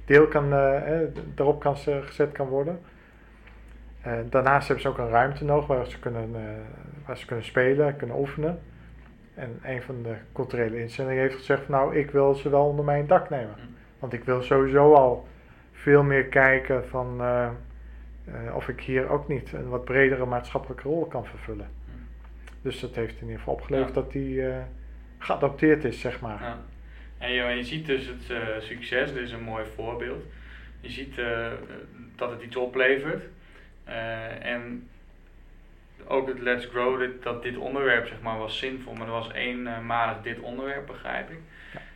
deel 0.05 0.27
kan, 0.27 0.53
eh, 0.53 1.01
erop 1.37 1.61
kan 1.61 1.77
gezet 1.77 2.33
kan 2.33 2.48
worden. 2.48 2.81
Daarnaast 4.30 4.66
hebben 4.66 4.84
ze 4.84 4.90
ook 4.90 4.98
een 4.98 5.08
ruimte 5.08 5.44
nodig 5.44 5.66
waar 5.66 5.87
ze 5.87 5.98
kunnen, 5.98 6.30
waar 7.06 7.16
ze 7.16 7.26
kunnen 7.26 7.44
spelen, 7.44 7.96
kunnen 7.96 8.18
oefenen. 8.18 8.61
En 9.38 9.58
een 9.62 9.82
van 9.82 10.02
de 10.02 10.14
culturele 10.32 10.80
instellingen 10.80 11.22
heeft 11.22 11.37
gezegd: 11.37 11.68
Nou, 11.68 11.96
ik 11.96 12.11
wil 12.11 12.34
ze 12.34 12.48
wel 12.48 12.64
onder 12.64 12.84
mijn 12.84 13.06
dak 13.06 13.30
nemen. 13.30 13.54
Mm. 13.58 13.74
Want 13.98 14.12
ik 14.12 14.24
wil 14.24 14.42
sowieso 14.42 14.94
al 14.94 15.28
veel 15.72 16.02
meer 16.02 16.24
kijken 16.24 16.88
van 16.88 17.16
uh, 17.20 17.48
uh, 18.28 18.56
of 18.56 18.68
ik 18.68 18.80
hier 18.80 19.08
ook 19.08 19.28
niet 19.28 19.52
een 19.52 19.68
wat 19.68 19.84
bredere 19.84 20.26
maatschappelijke 20.26 20.88
rol 20.88 21.06
kan 21.06 21.26
vervullen. 21.26 21.68
Mm. 21.84 22.06
Dus 22.62 22.80
dat 22.80 22.94
heeft 22.94 23.14
in 23.14 23.22
ieder 23.22 23.38
geval 23.38 23.54
opgeleverd 23.54 23.94
dat 23.94 24.12
die 24.12 24.42
geadopteerd 25.18 25.84
is, 25.84 26.00
zeg 26.00 26.20
maar. 26.20 26.42
Ja. 26.42 26.58
En 27.18 27.32
je, 27.32 27.42
je, 27.42 27.64
ziet 27.64 27.87
dus 27.87 28.06
het 28.06 28.62
succes, 28.62 29.12
dit 29.12 29.22
is 29.22 29.32
een 29.32 29.42
mooi 29.42 29.64
voorbeeld. 29.74 30.24
Je 30.80 30.90
ziet 30.90 31.14
dat 32.16 32.30
het 32.30 32.42
iets 32.42 32.56
oplevert. 32.56 33.22
En 34.42 34.88
ook 36.09 36.29
het 36.29 36.38
Let's 36.38 36.66
Grow, 36.66 36.98
dit, 36.98 37.22
dat 37.22 37.42
dit 37.42 37.57
onderwerp 37.57 38.07
zeg 38.07 38.20
maar 38.22 38.38
was 38.38 38.59
zinvol, 38.59 38.94
maar 38.94 39.07
er 39.07 39.12
was 39.12 39.33
eenmalig 39.33 40.22
dit 40.22 40.40
onderwerp, 40.40 40.87
begrijp 40.87 41.31
ik. 41.31 41.38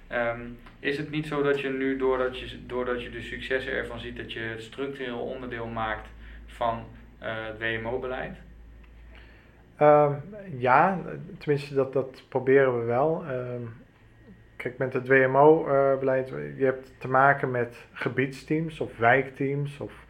Ja. 0.09 0.31
Um, 0.31 0.59
is 0.79 0.99
het 0.99 1.11
niet 1.11 1.27
zo 1.27 1.43
dat 1.43 1.61
je 1.61 1.69
nu, 1.69 1.97
doordat 1.97 2.39
je, 2.39 2.67
doordat 2.67 3.03
je 3.03 3.11
de 3.11 3.23
successen 3.23 3.73
ervan 3.73 4.01
ziet, 4.01 4.17
dat 4.17 4.33
je 4.33 4.41
het 4.41 4.63
structureel 4.63 5.19
onderdeel 5.19 5.67
maakt 5.67 6.09
van 6.47 6.85
uh, 7.23 7.29
het 7.47 7.59
WMO-beleid? 7.59 8.37
Um, 9.81 9.89
ehm, 9.89 10.15
ja, 10.59 10.99
tenminste 11.39 11.75
dat, 11.75 11.93
dat 11.93 12.23
proberen 12.29 12.79
we 12.79 12.85
wel. 12.85 13.25
Um, 13.31 13.75
kijk, 14.57 14.79
met 14.79 14.93
het 14.93 15.09
WMO-beleid, 15.09 16.29
je 16.57 16.65
hebt 16.65 16.93
te 16.99 17.09
maken 17.09 17.51
met 17.51 17.87
gebiedsteams 17.93 18.81
of 18.81 18.99
wijkteams. 18.99 19.81
Of, 19.81 20.02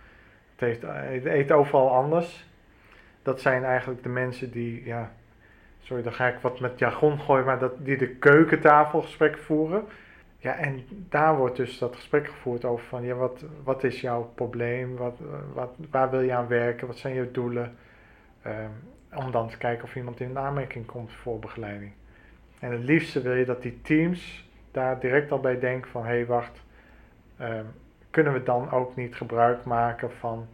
het 0.66 1.25
heet 1.25 1.53
overal 1.53 1.90
anders 1.90 2.51
dat 3.22 3.40
zijn 3.40 3.64
eigenlijk 3.64 4.03
de 4.03 4.09
mensen 4.09 4.51
die, 4.51 4.85
ja, 4.85 5.12
sorry, 5.81 6.03
dan 6.03 6.12
ga 6.12 6.29
ik 6.29 6.38
wat 6.38 6.61
met 6.61 6.79
jargon 6.79 7.20
gooien, 7.20 7.44
maar 7.44 7.59
dat, 7.59 7.72
die 7.85 7.96
de 7.96 8.09
keukentafelgesprek 8.09 9.38
voeren. 9.38 9.85
Ja, 10.38 10.57
en 10.57 10.85
daar 11.09 11.37
wordt 11.37 11.57
dus 11.57 11.79
dat 11.79 11.96
gesprek 11.96 12.27
gevoerd 12.29 12.64
over 12.64 12.85
van, 12.85 13.03
ja, 13.05 13.14
wat, 13.14 13.44
wat 13.64 13.85
is 13.85 14.01
jouw 14.01 14.31
probleem? 14.35 14.96
Wat, 14.96 15.18
wat, 15.53 15.75
waar 15.90 16.11
wil 16.11 16.20
je 16.20 16.33
aan 16.33 16.48
werken? 16.48 16.87
Wat 16.87 16.98
zijn 16.98 17.14
je 17.14 17.31
doelen? 17.31 17.77
Um, 18.46 18.70
om 19.14 19.31
dan 19.31 19.48
te 19.48 19.57
kijken 19.57 19.85
of 19.85 19.96
iemand 19.96 20.20
in 20.20 20.38
aanmerking 20.38 20.87
komt 20.87 21.12
voor 21.12 21.38
begeleiding. 21.38 21.92
En 22.59 22.72
het 22.72 22.83
liefste 22.83 23.22
wil 23.22 23.35
je 23.35 23.44
dat 23.44 23.62
die 23.62 23.81
teams 23.83 24.51
daar 24.70 25.01
direct 25.01 25.33
al 25.33 25.40
bij 25.40 25.59
denken 25.59 25.90
van, 25.90 26.03
hé, 26.03 26.09
hey, 26.09 26.27
wacht, 26.27 26.62
um, 27.40 27.66
kunnen 28.12 28.33
we 28.33 28.42
dan 28.42 28.70
ook 28.70 28.96
niet 28.96 29.14
gebruik 29.14 29.64
maken 29.64 30.12
van 30.12 30.46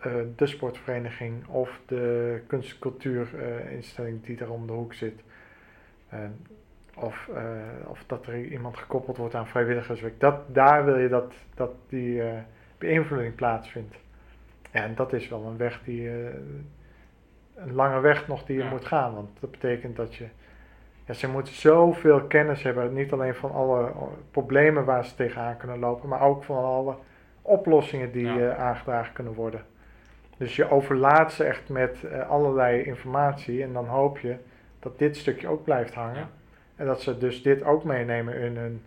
eh, 0.00 0.12
de 0.36 0.46
sportvereniging 0.46 1.46
of 1.46 1.80
de 1.86 2.40
kunst- 2.46 2.72
en 2.72 2.78
cultuurinstelling 2.78 4.24
die 4.24 4.36
daar 4.36 4.48
om 4.50 4.66
de 4.66 4.72
hoek 4.72 4.94
zit. 4.94 5.22
of, 6.94 7.28
eh, 7.34 7.88
of 7.88 8.04
dat 8.06 8.26
er 8.26 8.44
iemand 8.44 8.76
gekoppeld 8.76 9.16
wordt 9.16 9.34
aan 9.34 9.46
vrijwilligerswerk. 9.46 10.20
Dat, 10.20 10.54
daar 10.54 10.84
wil 10.84 10.98
je 10.98 11.08
dat, 11.08 11.34
dat 11.54 11.72
die 11.88 12.14
uh, 12.14 12.32
beïnvloeding 12.78 13.34
plaatsvindt. 13.34 13.96
En 14.70 14.94
dat 14.94 15.12
is 15.12 15.28
wel 15.28 15.44
een 15.44 15.56
weg 15.56 15.80
die, 15.84 16.08
eh, 16.08 16.34
een 17.54 17.72
lange 17.72 18.00
weg 18.00 18.28
nog 18.28 18.44
die 18.44 18.56
je 18.56 18.62
Ja. 18.62 18.70
moet 18.70 18.84
gaan. 18.84 19.14
Want 19.14 19.28
dat 19.40 19.50
betekent 19.50 19.96
dat 19.96 20.14
je, 20.14 20.26
ja, 21.06 21.12
ze 21.14 21.28
moeten 21.28 21.54
zoveel 21.54 22.20
kennis 22.22 22.62
hebben. 22.62 22.92
Niet 22.94 23.12
alleen 23.12 23.34
van 23.34 23.52
alle 23.52 23.86
eh, 23.86 24.02
problemen 24.30 24.84
waar 24.84 25.04
ze 25.04 25.14
tegenaan 25.14 25.56
kunnen 25.56 25.78
lopen, 25.78 26.08
maar 26.08 26.20
ook 26.20 26.44
van 26.44 26.64
alle 26.64 26.94
oplossingen 27.42 28.12
die 28.12 28.26
Ja. 28.26 28.38
eh, 28.50 28.58
aangedragen 28.64 29.12
kunnen 29.12 29.34
worden. 29.34 29.64
Dus 30.36 30.56
je 30.56 30.70
overlaat 30.70 31.32
ze 31.32 31.44
echt 31.44 31.68
met 31.68 32.04
eh, 32.04 32.28
allerlei 32.28 32.82
informatie 32.82 33.62
en 33.62 33.72
dan 33.72 33.86
hoop 33.86 34.18
je 34.18 34.36
dat 34.80 34.98
dit 34.98 35.16
stukje 35.16 35.48
ook 35.48 35.64
blijft 35.64 35.94
hangen. 35.94 36.16
Ja. 36.16 36.28
En 36.76 36.86
dat 36.86 37.00
ze 37.02 37.18
dus 37.18 37.42
dit 37.42 37.62
ook 37.64 37.84
meenemen 37.84 38.34
in 38.34 38.56
hun, 38.56 38.82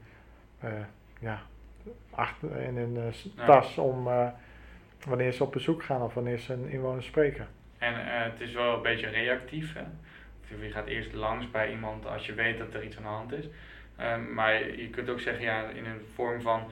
ja, 1.20 1.40
achter, 2.12 2.58
in 2.58 2.78
hun 2.78 2.98
tas 3.46 3.78
om 3.78 4.08
wanneer 5.08 5.32
ze 5.32 5.44
op 5.44 5.52
bezoek 5.52 5.84
gaan 5.84 6.02
of 6.02 6.14
wanneer 6.14 6.38
ze 6.38 6.54
een 6.54 6.70
inwoner 6.70 7.04
spreken. 7.04 7.48
En 7.78 7.94
het 7.96 8.40
is 8.40 8.54
wel 8.54 8.76
een 8.76 8.82
beetje 8.82 9.08
reactief. 9.08 9.74
Hè? 9.74 9.82
Je 10.62 10.72
gaat 10.72 10.88
eerst 10.88 11.14
langs 11.14 11.52
bij 11.52 11.72
iemand 11.72 12.06
als 12.06 12.26
je 12.26 12.34
weet 12.34 12.58
dat 12.58 12.74
er 12.74 12.84
iets 12.84 12.98
aan 12.98 13.04
de 13.04 13.10
hand 13.10 13.34
is. 13.34 13.46
Ehm, 13.96 14.34
maar 14.34 14.76
je 14.76 14.90
kunt 14.90 15.10
ook 15.10 15.20
zeggen, 15.20 15.44
ja, 15.44 15.64
in 15.64 15.86
een 15.86 16.02
vorm 16.14 16.42
van 16.42 16.72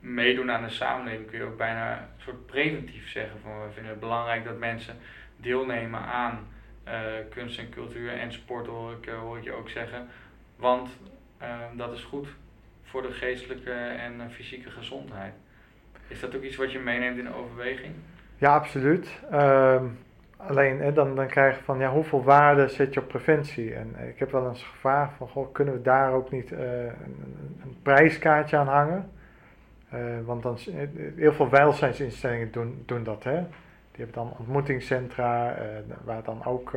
meedoen 0.00 0.50
aan 0.50 0.62
de 0.62 0.70
samenleving 0.70 1.26
kun 1.26 1.38
je 1.38 1.44
ook 1.44 1.56
bijna 1.56 1.98
een 1.98 2.22
soort 2.22 2.46
preventief 2.46 3.10
zeggen. 3.10 3.40
Van, 3.40 3.62
we 3.62 3.72
vinden 3.72 3.90
het 3.90 4.00
belangrijk 4.00 4.44
dat 4.44 4.58
mensen 4.58 4.96
deelnemen 5.36 6.00
aan 6.00 6.46
eh, 6.84 7.02
kunst 7.30 7.58
en 7.58 7.68
cultuur 7.68 8.12
en 8.12 8.32
sport, 8.32 8.66
hoor 8.66 8.92
ik, 8.92 9.06
eh, 9.06 9.18
hoor 9.18 9.38
ik 9.38 9.44
je 9.44 9.52
ook 9.52 9.68
zeggen. 9.68 10.08
Want 10.56 10.90
ehm, 11.38 11.76
dat 11.76 11.92
is 11.92 12.02
goed 12.02 12.28
voor 12.82 13.02
de 13.02 13.12
geestelijke 13.12 13.72
en 13.72 14.20
eh, 14.20 14.26
fysieke 14.30 14.70
gezondheid. 14.70 15.32
Is 16.08 16.20
dat 16.20 16.36
ook 16.36 16.42
iets 16.42 16.56
wat 16.56 16.72
je 16.72 16.78
meeneemt 16.78 17.18
in 17.18 17.34
overweging? 17.34 17.94
Ja, 18.38 18.54
absoluut. 18.54 19.08
Ehm, 19.30 19.86
alleen 20.36 20.94
dan, 20.94 21.16
dan 21.16 21.26
krijg 21.26 21.56
je 21.56 21.64
van 21.64 21.78
ja, 21.78 21.90
hoeveel 21.90 22.22
waarde 22.24 22.68
zet 22.68 22.94
je 22.94 23.00
op 23.00 23.08
preventie? 23.08 23.74
En 23.74 23.94
eh, 23.96 24.08
ik 24.08 24.18
heb 24.18 24.30
wel 24.30 24.48
eens 24.48 24.62
gevraagd 24.62 25.16
van 25.16 25.28
goh, 25.28 25.52
kunnen 25.52 25.74
we 25.74 25.82
daar 25.82 26.12
ook 26.12 26.30
niet 26.30 26.52
eh, 26.52 26.84
een, 26.84 27.56
een, 27.62 27.76
prijskaartje 27.82 28.56
aan 28.56 28.68
hangen? 28.68 29.10
Eh, 29.88 30.00
want 30.24 30.42
dan, 30.42 30.58
heel 31.16 31.32
veel 31.32 31.50
welzijnsinstellingen 31.50 32.52
doen, 32.52 32.82
doen 32.86 33.04
dat. 33.04 33.24
Hè? 33.24 33.40
Die 33.90 34.04
hebben 34.04 34.14
dan 34.14 34.34
ontmoetingscentra 34.38 35.56
waar 36.04 36.22
dan 36.22 36.44
ook 36.44 36.72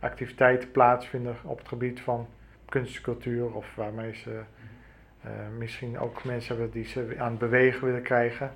activiteiten 0.00 0.70
plaatsvinden 0.70 1.36
op 1.42 1.58
het 1.58 1.68
gebied 1.68 2.00
van 2.00 2.26
kunst 2.68 2.96
en 2.96 3.02
cultuur. 3.02 3.54
Of 3.54 3.74
waarmee 3.74 4.14
ze 4.14 4.40
misschien 5.58 5.98
ook 5.98 6.24
mensen 6.24 6.56
hebben 6.56 6.74
die 6.74 6.84
ze 6.84 7.14
aan 7.18 7.30
het 7.30 7.38
bewegen 7.38 7.86
willen 7.86 8.02
krijgen. 8.02 8.50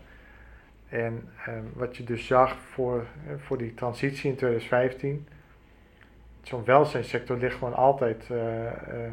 En 0.91 1.29
ehm, 1.47 1.65
wat 1.75 1.97
je 1.97 2.05
dus 2.05 2.27
zag 2.27 2.57
voor, 2.59 3.07
eh, 3.27 3.35
voor 3.39 3.59
die 3.59 3.75
transitie 3.75 4.31
in 4.31 4.37
2015, 4.37 5.27
zo'n 6.43 6.65
welzijnssector 6.65 7.37
ligt 7.39 7.59
gewoon 7.59 7.75
altijd 7.75 8.27
eh, 8.31 8.67
eh, 8.67 9.13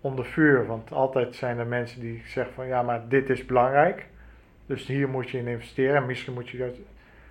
onder 0.00 0.24
vuur. 0.24 0.66
Want 0.66 0.92
altijd 0.92 1.34
zijn 1.34 1.58
er 1.58 1.66
mensen 1.66 2.00
die 2.00 2.22
zeggen 2.26 2.54
van 2.54 2.66
ja, 2.66 2.82
maar 2.82 3.08
dit 3.08 3.30
is 3.30 3.46
belangrijk. 3.46 4.06
Dus 4.66 4.86
hier 4.86 5.08
moet 5.08 5.30
je 5.30 5.38
in 5.38 5.46
investeren. 5.46 5.96
En 5.96 6.06
misschien 6.06 6.34
moet 6.34 6.48
je, 6.48 6.84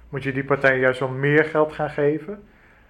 moet 0.10 0.24
je 0.24 0.34
die 0.34 0.44
partij 0.44 0.80
juist 0.80 1.00
wel 1.00 1.10
meer 1.10 1.46
geld 1.46 1.74
gaan 1.74 1.90
geven. 1.90 2.44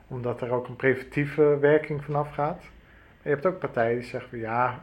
Omdat 0.07 0.41
er 0.41 0.51
ook 0.51 0.67
een 0.67 0.75
preventieve 0.75 1.57
werking 1.59 2.03
vanaf 2.03 2.33
gaat. 2.33 2.63
Je 3.21 3.29
hebt 3.29 3.45
ook 3.45 3.59
partijen 3.59 3.99
die 3.99 4.07
zeggen 4.07 4.29
van 4.29 4.39
ja, 4.39 4.81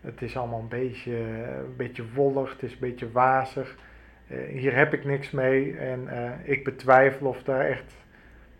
het 0.00 0.22
is 0.22 0.36
allemaal 0.36 0.60
een 0.60 0.68
beetje, 0.68 1.16
een 1.16 1.76
beetje 1.76 2.12
wollig, 2.14 2.52
het 2.52 2.62
is 2.62 2.72
een 2.72 2.78
beetje 2.80 3.12
wazig. 3.12 3.76
Eh, 4.30 4.36
hier 4.48 4.76
heb 4.76 4.92
ik 4.94 5.04
niks 5.04 5.30
mee 5.30 5.76
en 5.76 6.08
eh, 6.08 6.30
ik 6.42 6.64
betwijfel 6.64 7.26
of 7.26 7.42
daar 7.42 7.66
echt 7.66 7.94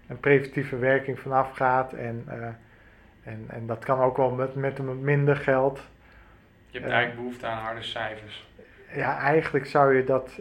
een 0.08 0.20
preventieve 0.20 0.76
werking 0.76 1.18
vanaf 1.18 1.50
gaat. 1.50 1.92
En, 1.92 2.24
eh, 2.26 2.46
en, 3.32 3.44
en 3.48 3.66
dat 3.66 3.84
kan 3.84 4.00
ook 4.00 4.16
wel 4.16 4.30
met, 4.30 4.54
met 4.54 5.00
minder 5.00 5.36
geld. 5.36 5.80
Je 6.66 6.78
hebt 6.78 6.90
eigenlijk 6.90 7.20
behoefte 7.22 7.46
aan 7.46 7.62
harde 7.64 7.82
cijfers. 7.82 8.48
Ja, 8.94 9.18
eigenlijk 9.18 9.66
zou 9.66 9.96
je 9.96 10.04
dat, 10.04 10.40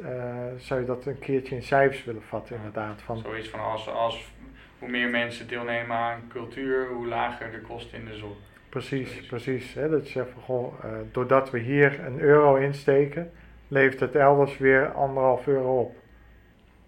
zou 0.57 0.79
je 0.79 0.85
dat 0.85 1.05
een 1.05 1.19
keertje 1.19 1.55
in 1.55 1.63
cijfers 1.63 2.03
willen 2.03 2.23
vatten, 2.23 2.55
Ja. 2.55 2.61
inderdaad. 2.61 3.01
Van, 3.01 3.17
Zoiets 3.17 3.49
van 3.49 3.59
als, 3.59 3.87
als 3.89 4.31
hoe 4.79 4.89
meer 4.89 5.09
mensen 5.09 5.47
deelnemen 5.47 5.97
aan 5.97 6.21
cultuur, 6.27 6.87
hoe 6.87 7.07
lager 7.07 7.51
de 7.51 7.61
kosten 7.61 7.99
in 7.99 8.05
de 8.05 8.15
zorg. 8.15 8.37
precies, 8.69 9.25
Precies. 9.25 9.73
Hè, 9.73 9.89
dat 9.89 10.05
je 10.05 10.11
zegt 10.11 10.29
van, 10.29 10.41
goh, 10.41 10.73
doordat 11.11 11.51
we 11.51 11.59
hier 11.59 11.99
een 12.05 12.19
euro 12.19 12.55
insteken, 12.55 13.31
levert 13.69 13.99
het 13.99 14.15
elders 14.15 14.57
weer 14.57 14.91
anderhalf 14.91 15.47
euro 15.47 15.79
op. 15.79 15.95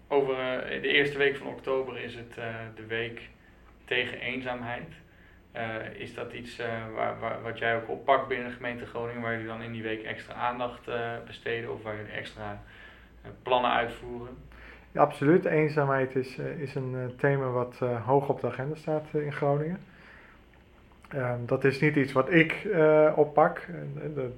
Over 0.08 0.38
eh, 0.38 0.82
de 0.82 0.88
eerste 0.88 1.18
week 1.18 1.36
van 1.36 1.46
oktober 1.46 1.98
is 1.98 2.14
het 2.14 2.38
eh, 2.38 2.44
de 2.74 2.86
week 2.86 3.28
tegen 3.84 4.18
eenzaamheid. 4.18 4.88
Eh, 5.52 5.94
is 5.94 6.14
dat 6.14 6.32
iets 6.32 6.56
waar, 6.94 7.18
waar, 7.20 7.42
wat 7.42 7.58
jij 7.58 7.76
ook 7.76 7.88
oppakt 7.88 8.28
binnen 8.28 8.48
de 8.48 8.54
gemeente 8.54 8.86
Groningen, 8.86 9.22
waar 9.22 9.32
jullie 9.32 9.46
dan 9.46 9.62
in 9.62 9.72
die 9.72 9.82
week 9.82 10.02
extra 10.02 10.34
aandacht 10.34 10.88
eh, 10.88 11.10
besteden 11.26 11.72
of 11.72 11.82
waar 11.82 11.96
jullie 11.96 12.12
extra 12.12 12.62
plannen 13.42 13.70
uitvoeren? 13.70 14.36
Ja, 14.92 15.00
absoluut. 15.00 15.44
Eenzaamheid 15.44 16.16
is, 16.16 16.38
is 16.38 16.74
een 16.74 17.14
thema 17.16 17.46
wat 17.46 17.78
hoog 18.04 18.28
op 18.28 18.40
de 18.40 18.46
agenda 18.46 18.74
staat 18.74 19.06
in 19.12 19.32
Groningen. 19.32 19.78
Ehm, 21.12 21.46
dat 21.46 21.64
is 21.64 21.80
niet 21.80 21.96
iets 21.96 22.12
wat 22.12 22.32
ik 22.32 22.52
eh, 22.52 23.12
oppak. 23.16 23.66
De, 24.14 24.30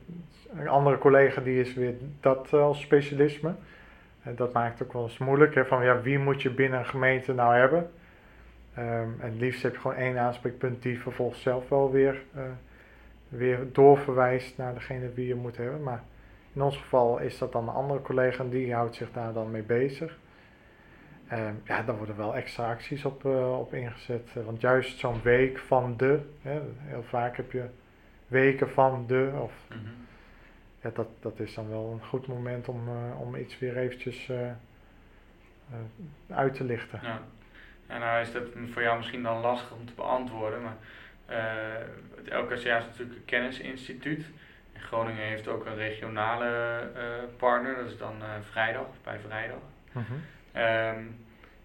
een 0.56 0.68
andere 0.68 0.98
collega 0.98 1.40
die 1.40 1.60
is 1.60 1.74
weer 1.74 1.94
dat 2.20 2.48
eh, 2.52 2.60
als 2.60 2.80
specialisme. 2.80 3.54
En 4.22 4.36
dat 4.36 4.52
maakt 4.52 4.78
het 4.78 4.88
ook 4.88 4.92
wel 4.92 5.02
eens 5.02 5.18
moeilijk. 5.18 5.54
Hè, 5.54 5.64
van 5.64 5.84
ja, 5.84 6.00
wie 6.00 6.18
moet 6.18 6.42
je 6.42 6.50
binnen 6.50 6.78
een 6.78 6.86
gemeente 6.86 7.32
nou 7.32 7.54
hebben? 7.54 7.90
Ehm, 8.74 9.08
en 9.18 9.30
het 9.30 9.40
liefst 9.40 9.62
heb 9.62 9.72
je 9.72 9.80
gewoon 9.80 9.96
één 9.96 10.18
aanspreekpunt 10.18 10.82
die 10.82 11.00
vervolgens 11.00 11.42
zelf 11.42 11.68
wel 11.68 11.92
weer, 11.92 12.22
eh, 12.34 12.42
weer 13.28 13.58
doorverwijst 13.72 14.58
naar 14.58 14.74
degene 14.74 15.12
wie 15.14 15.26
je 15.26 15.34
moet 15.34 15.56
hebben. 15.56 15.82
Maar 15.82 16.02
in 16.52 16.62
ons 16.62 16.76
geval 16.76 17.18
is 17.18 17.38
dat 17.38 17.52
dan 17.52 17.68
een 17.68 17.74
andere 17.74 18.02
collega 18.02 18.42
en 18.42 18.50
die 18.50 18.74
houdt 18.74 18.94
zich 18.94 19.12
daar 19.12 19.32
dan 19.32 19.50
mee 19.50 19.62
bezig. 19.62 20.18
Ehm, 21.28 21.54
ja, 21.64 21.82
daar 21.82 21.96
worden 21.96 22.16
wel 22.16 22.34
extra 22.34 22.70
acties 22.70 23.04
op, 23.04 23.24
eh, 23.24 23.58
op 23.58 23.74
ingezet. 23.74 24.30
eh, 24.34 24.44
want 24.44 24.60
juist 24.60 24.98
zo'n 24.98 25.22
week 25.22 25.58
van 25.58 25.96
de, 25.96 26.20
hè, 26.42 26.60
heel 26.76 27.02
vaak 27.02 27.36
heb 27.36 27.52
je 27.52 27.64
weken 28.26 28.70
van 28.70 29.06
de, 29.06 29.32
of 29.40 29.52
ja, 30.80 30.90
dat, 30.94 31.08
dat 31.20 31.40
is 31.40 31.54
dan 31.54 31.68
wel 31.68 31.90
een 31.92 32.06
goed 32.06 32.26
moment 32.26 32.68
om, 32.68 32.88
eh, 32.88 33.20
om 33.20 33.36
iets 33.36 33.58
weer 33.58 33.76
eventjes 33.76 34.30
uit 36.28 36.54
te 36.54 36.64
lichten. 36.64 37.00
Ja. 37.02 37.20
En 37.86 38.00
nou 38.00 38.20
is 38.20 38.32
dat 38.32 38.42
voor 38.72 38.82
jou 38.82 38.96
misschien 38.96 39.22
dan 39.22 39.40
lastig 39.40 39.72
om 39.72 39.86
te 39.86 39.92
beantwoorden, 39.96 40.62
maar 40.62 40.76
het 42.16 42.32
LKCA 42.32 42.76
is 42.78 42.84
natuurlijk 42.84 43.18
een 43.18 43.24
kennisinstituut. 43.24 44.24
En 44.72 44.80
Groningen 44.80 45.24
heeft 45.24 45.48
ook 45.48 45.66
een 45.66 45.76
regionale 45.76 46.88
partner, 47.36 47.76
dat 47.76 47.86
is 47.86 47.98
dan 47.98 48.14
vrijdag, 48.40 48.86
bij 49.04 49.18
vrijdag. 49.18 49.58
Mhm. 49.92 50.14
Ehm, 50.54 51.02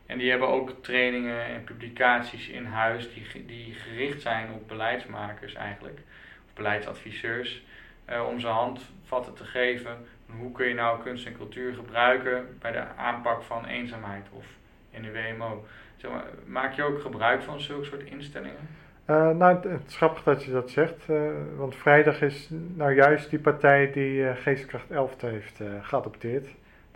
en 0.06 0.18
die 0.18 0.30
hebben 0.30 0.48
ook 0.48 0.72
trainingen 0.82 1.46
en 1.46 1.64
publicaties 1.64 2.48
in 2.48 2.66
huis 2.66 3.14
die, 3.14 3.46
die 3.46 3.74
gericht 3.74 4.22
zijn 4.22 4.52
op 4.54 4.68
beleidsmakers 4.68 5.54
eigenlijk, 5.54 6.00
of 6.46 6.54
beleidsadviseurs, 6.54 7.64
eh, 8.06 8.28
om 8.28 8.40
ze 8.40 8.48
handvatten 8.48 9.34
te 9.34 9.44
geven. 9.44 9.98
Hoe 10.38 10.52
kun 10.52 10.68
je 10.68 10.74
nou 10.74 11.02
kunst 11.02 11.26
en 11.26 11.38
cultuur 11.38 11.74
gebruiken 11.74 12.58
bij 12.60 12.72
de 12.72 12.84
aanpak 12.98 13.42
van 13.42 13.66
eenzaamheid 13.66 14.28
of 14.32 14.46
in 14.92 15.02
de 15.02 15.12
WMO? 15.12 15.66
Zeg 15.96 16.12
maar, 16.12 16.26
maak 16.46 16.74
je 16.74 16.84
ook 16.84 17.02
gebruik 17.02 17.42
van 17.42 17.60
zulke 17.60 17.86
soort 17.86 18.04
instellingen? 18.04 18.68
Eh, 19.06 19.30
nou, 19.30 19.70
het, 19.70 19.88
is 19.88 19.96
grappig 19.96 20.24
dat 20.24 20.44
je 20.44 20.52
dat 20.52 20.70
zegt, 20.70 21.10
eh, 21.10 21.32
want 21.58 21.76
vrijdag 21.76 22.22
is 22.22 22.50
nou 22.52 22.94
juist 22.94 23.30
die 23.30 23.40
partij 23.40 23.92
die 23.92 24.36
Geestkracht 24.36 24.92
11 24.92 25.22
heeft 25.22 25.62
geadopteerd. 25.82 26.48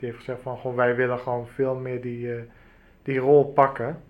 Die 0.03 0.11
heeft 0.11 0.23
gezegd 0.23 0.43
van, 0.43 0.57
goh, 0.57 0.75
wij 0.75 0.95
willen 0.95 1.19
gewoon 1.19 1.47
veel 1.47 1.75
meer 1.75 2.01
die, 2.01 2.35
eh, 2.35 2.41
die 3.03 3.19
rol 3.19 3.51
pakken. 3.53 4.01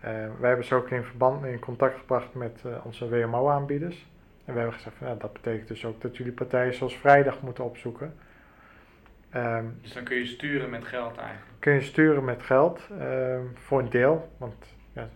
Eh, 0.00 0.10
wij 0.12 0.48
hebben 0.48 0.64
ze 0.64 0.74
ook 0.74 0.90
in 0.90 1.02
verband 1.02 1.44
in 1.44 1.58
contact 1.58 1.98
gebracht 1.98 2.34
met 2.34 2.62
eh, 2.66 2.86
onze 2.86 3.08
WMO-aanbieders. 3.08 4.06
En 4.44 4.52
we 4.52 4.58
hebben 4.58 4.72
gezegd 4.72 4.96
van, 4.96 5.18
dat 5.18 5.32
betekent 5.32 5.68
dus 5.68 5.84
ook 5.84 6.00
dat 6.00 6.16
jullie 6.16 6.32
partijen 6.32 6.74
zoals 6.74 6.96
vrijdag 6.96 7.40
moeten 7.40 7.64
opzoeken. 7.64 8.14
Ehm, 9.30 9.64
Dus 9.82 9.92
dan 9.92 10.04
kun 10.04 10.16
je 10.16 10.26
sturen 10.26 10.70
met 10.70 10.84
geld 10.84 11.16
eigenlijk. 11.16 11.46
kun 11.58 11.72
je 11.72 11.80
sturen 11.80 12.24
met 12.24 12.42
geld 12.42 12.88
ehm, 12.98 13.44
voor 13.54 13.78
een 13.78 13.90
deel. 13.90 14.32
Want 14.38 14.76
ja, 14.92 15.08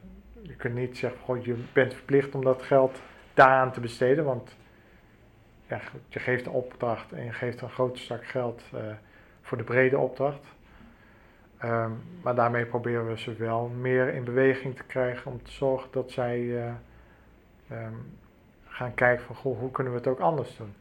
je 0.43 0.57
kunt 0.57 0.75
niet 0.75 0.99
zeggen, 0.99 1.21
goh, 1.21 1.45
je 1.45 1.65
bent 1.73 1.95
verplicht 1.95 2.35
om 2.35 2.45
dat 2.45 2.63
geld 2.63 3.03
daaraan 3.35 3.73
te 3.73 3.81
besteden. 3.81 4.25
Want 4.25 4.57
ja, 5.67 5.81
je 6.09 6.19
geeft 6.19 6.47
een 6.47 6.53
opdracht 6.53 7.13
en 7.13 7.25
je 7.25 7.33
geeft 7.33 7.61
een 7.61 7.71
grote 7.71 8.01
zak 8.01 8.27
geld 8.27 8.63
voor 9.47 9.59
de 9.59 9.65
brede 9.65 9.99
opdracht. 9.99 10.47
Ehm, 11.59 11.91
maar 12.23 12.35
daarmee 12.35 12.65
proberen 12.65 13.07
we 13.07 13.19
ze 13.19 13.35
wel 13.35 13.69
meer 13.69 14.15
in 14.15 14.25
beweging 14.25 14.77
te 14.77 14.85
krijgen 14.85 15.31
om 15.31 15.43
te 15.43 15.51
zorgen 15.51 15.89
dat 15.93 16.11
zij 16.11 16.57
eh, 16.57 16.73
ehm, 17.69 17.95
gaan 18.67 18.95
kijken 18.95 19.25
van 19.25 19.35
goh, 19.35 19.59
hoe 19.59 19.71
kunnen 19.71 19.93
we 19.93 19.99
het 19.99 20.09
ook 20.09 20.21
anders 20.21 20.57
doen. 20.57 20.75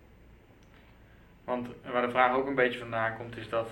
Want 1.43 1.67
waar 1.91 2.01
de 2.01 2.11
vraag 2.11 2.35
ook 2.35 2.47
een 2.47 2.55
beetje 2.55 2.79
vandaan 2.79 3.17
komt, 3.17 3.37
is 3.37 3.49
dat 3.49 3.69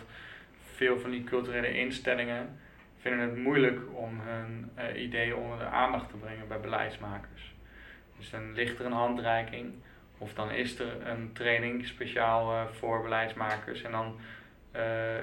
veel 0.75 0.99
van 0.99 1.11
die 1.11 1.23
culturele 1.23 1.77
instellingen 1.77 2.59
vinden 2.99 3.29
het 3.29 3.37
moeilijk 3.37 3.79
om 3.93 4.19
hun 4.19 4.71
uh, 4.77 5.03
ideeën 5.03 5.35
onder 5.35 5.57
de 5.57 5.65
aandacht 5.65 6.09
te 6.09 6.17
brengen 6.17 6.47
bij 6.47 6.59
beleidsmakers. 6.59 7.55
Dus 8.17 8.29
dan 8.29 8.53
ligt 8.53 8.79
er 8.79 8.85
een 8.85 8.91
handreiking 8.91 9.73
of 10.17 10.33
dan 10.33 10.51
is 10.51 10.79
er 10.79 11.07
een 11.07 11.33
training 11.33 11.85
speciaal 11.85 12.53
uh, 12.53 12.65
voor 12.71 13.01
beleidsmakers 13.01 13.81
en 13.81 13.91
dan 13.91 14.19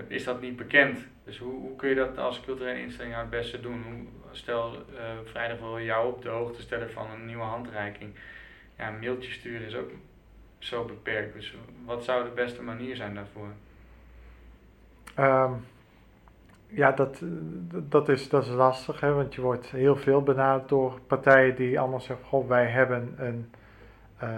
is 0.06 0.24
dat 0.24 0.40
niet 0.40 0.56
bekend. 0.56 0.98
Dus 1.24 1.38
hoe, 1.38 1.60
hoe, 1.60 1.76
kun 1.76 1.88
je 1.88 1.94
dat 1.94 2.18
als 2.18 2.40
culturele 2.40 2.80
instelling 2.80 3.14
het 3.16 3.30
beste 3.30 3.60
doen? 3.60 4.08
Stel, 4.30 4.72
vrijdag 5.24 5.58
wil 5.58 5.80
jou 5.80 6.12
op 6.12 6.22
de 6.22 6.28
hoogte 6.28 6.60
stellen 6.60 6.90
van 6.90 7.10
een 7.10 7.26
nieuwe 7.26 7.42
handreiking. 7.42 8.14
Ja, 8.76 8.88
een 8.88 8.98
mailtje 8.98 9.32
sturen 9.32 9.66
is 9.66 9.74
ook 9.74 9.90
zo 10.58 10.84
beperkt. 10.84 11.34
Dus 11.34 11.54
wat 11.84 12.04
zou 12.04 12.24
de 12.24 12.30
beste 12.30 12.62
manier 12.62 12.96
zijn 12.96 13.14
daarvoor? 13.14 13.48
Um, 15.18 15.64
ja, 16.66 16.92
dat, 16.92 17.22
dat, 17.88 18.08
is, 18.08 18.28
dat 18.28 18.44
is 18.44 18.50
lastig, 18.50 19.00
hè, 19.00 19.12
want 19.12 19.34
je 19.34 19.40
wordt 19.40 19.70
heel 19.70 19.96
veel 19.96 20.22
benaderd 20.22 20.68
door 20.68 21.00
partijen 21.06 21.56
die 21.56 21.80
allemaal 21.80 22.00
zeggen: 22.00 22.26
Goh, 22.26 22.48
wij 22.48 22.66
hebben 22.66 23.14
een, 23.16 23.50
uh, 24.22 24.28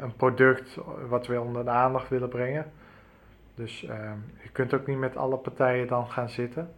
een 0.00 0.16
product 0.16 0.78
wat 1.08 1.26
we 1.26 1.40
onder 1.40 1.64
de 1.64 1.70
aandacht 1.70 2.08
willen 2.08 2.28
brengen. 2.28 2.72
Dus 3.58 3.82
uh, 3.82 4.12
je 4.42 4.48
kunt 4.52 4.74
ook 4.74 4.86
niet 4.86 4.98
met 4.98 5.16
alle 5.16 5.36
partijen 5.36 5.86
dan 5.86 6.10
gaan 6.10 6.28
zitten. 6.28 6.74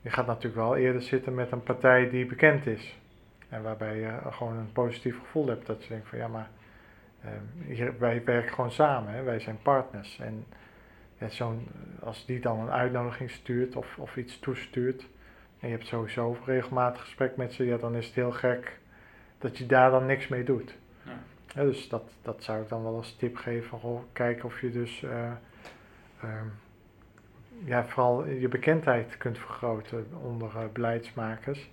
Je 0.00 0.10
gaat 0.10 0.26
natuurlijk 0.26 0.54
wel 0.54 0.76
eerder 0.76 1.02
zitten 1.02 1.34
met 1.34 1.52
een 1.52 1.62
partij 1.62 2.10
die 2.10 2.26
bekend 2.26 2.66
is. 2.66 2.98
En 3.48 3.62
waarbij 3.62 3.98
je 3.98 4.18
gewoon 4.30 4.56
een 4.56 4.72
positief 4.72 5.18
gevoel 5.18 5.46
hebt. 5.46 5.66
Dat 5.66 5.82
je 5.82 5.88
denkt 5.88 6.08
van 6.08 6.18
ja, 6.18 6.28
maar 6.28 6.50
uh, 7.24 7.30
hier, 7.66 7.98
wij 7.98 8.24
werken 8.24 8.52
gewoon 8.52 8.70
samen, 8.70 9.12
hè, 9.12 9.22
wij 9.22 9.40
zijn 9.40 9.58
partners. 9.62 10.18
En 10.18 10.44
ja, 11.18 11.28
zo'n, 11.28 11.68
als 12.00 12.26
die 12.26 12.40
dan 12.40 12.60
een 12.60 12.70
uitnodiging 12.70 13.30
stuurt 13.30 13.76
of, 13.76 13.98
of 13.98 14.16
iets 14.16 14.38
toestuurt, 14.38 15.08
en 15.60 15.68
je 15.68 15.74
hebt 15.74 15.86
sowieso 15.86 16.36
regelmatig 16.44 17.00
gesprek 17.00 17.36
met 17.36 17.52
ze, 17.52 17.64
ja, 17.64 17.76
dan 17.76 17.94
is 17.94 18.06
het 18.06 18.14
heel 18.14 18.32
gek 18.32 18.78
dat 19.38 19.58
je 19.58 19.66
daar 19.66 19.90
dan 19.90 20.06
niks 20.06 20.28
mee 20.28 20.44
doet. 20.44 20.74
Ja. 21.54 21.62
dus 21.64 21.88
dat, 21.88 22.12
dat 22.22 22.42
zou 22.42 22.62
ik 22.62 22.68
dan 22.68 22.82
wel 22.82 22.96
als 22.96 23.16
tip 23.16 23.36
geven. 23.36 23.78
Goh, 23.78 24.02
kijken 24.12 24.44
of 24.44 24.60
je 24.60 24.70
dus 24.70 25.02
uh, 25.02 25.32
ja, 27.64 27.84
vooral 27.84 28.26
je 28.26 28.48
bekendheid 28.48 29.16
kunt 29.16 29.38
vergroten 29.38 30.06
onder 30.22 30.50
uh, 30.56 30.62
beleidsmakers. 30.72 31.70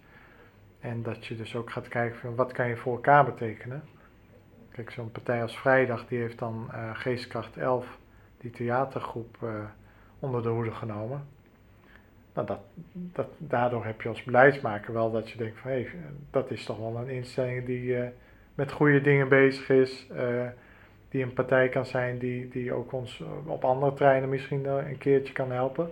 En 0.79 1.03
dat 1.03 1.25
je 1.25 1.35
dus 1.35 1.55
ook 1.55 1.71
gaat 1.71 1.87
kijken 1.87 2.19
van 2.19 2.35
wat 2.35 2.51
kan 2.51 2.67
je 2.67 2.77
voor 2.77 2.93
elkaar 2.93 3.25
betekenen. 3.25 3.83
Kijk, 4.71 4.91
zo'n 4.91 5.11
partij 5.11 5.41
als 5.41 5.57
Vrijdag 5.57 6.07
die 6.07 6.19
heeft 6.19 6.39
dan 6.39 6.69
uh, 6.71 6.89
Geestkracht 6.93 7.57
11 7.57 7.97
die 8.37 8.51
theatergroep 8.51 9.37
uh, 9.43 9.49
onder 10.19 10.43
de 10.43 10.49
hoede 10.49 10.71
genomen. 10.71 11.27
Nou, 12.33 12.47
dat, 12.47 12.59
dat, 12.91 13.27
daardoor 13.37 13.85
heb 13.85 14.01
je 14.01 14.09
als 14.09 14.23
beleidsmaker 14.23 14.93
wel 14.93 15.11
dat 15.11 15.29
je 15.29 15.37
denkt 15.37 15.59
van 15.59 15.71
hé, 15.71 15.81
hey, 15.81 15.91
dat 16.31 16.51
is 16.51 16.65
toch 16.65 16.77
wel 16.77 16.97
een 16.97 17.09
instelling 17.09 17.65
die 17.65 18.11
met 18.55 18.71
goede 18.71 19.01
dingen 19.01 19.29
bezig 19.29 19.69
is. 19.69 20.07
Die 21.09 21.23
een 21.23 21.33
partij 21.33 21.69
kan 21.69 21.85
zijn 21.85 22.17
die, 22.17 22.47
die 22.47 22.73
ook 22.73 22.91
ons 22.91 23.23
op 23.45 23.65
andere 23.65 23.93
treinen 23.93 24.29
misschien 24.29 24.65
een 24.65 24.97
keertje 24.97 25.33
kan 25.33 25.51
helpen. 25.51 25.91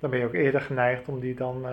Dan 0.00 0.10
ben 0.10 0.18
je 0.18 0.26
ook 0.26 0.34
eerder 0.34 0.60
geneigd 0.60 1.08
om 1.08 1.20
die 1.20 1.34
dan 1.34 1.66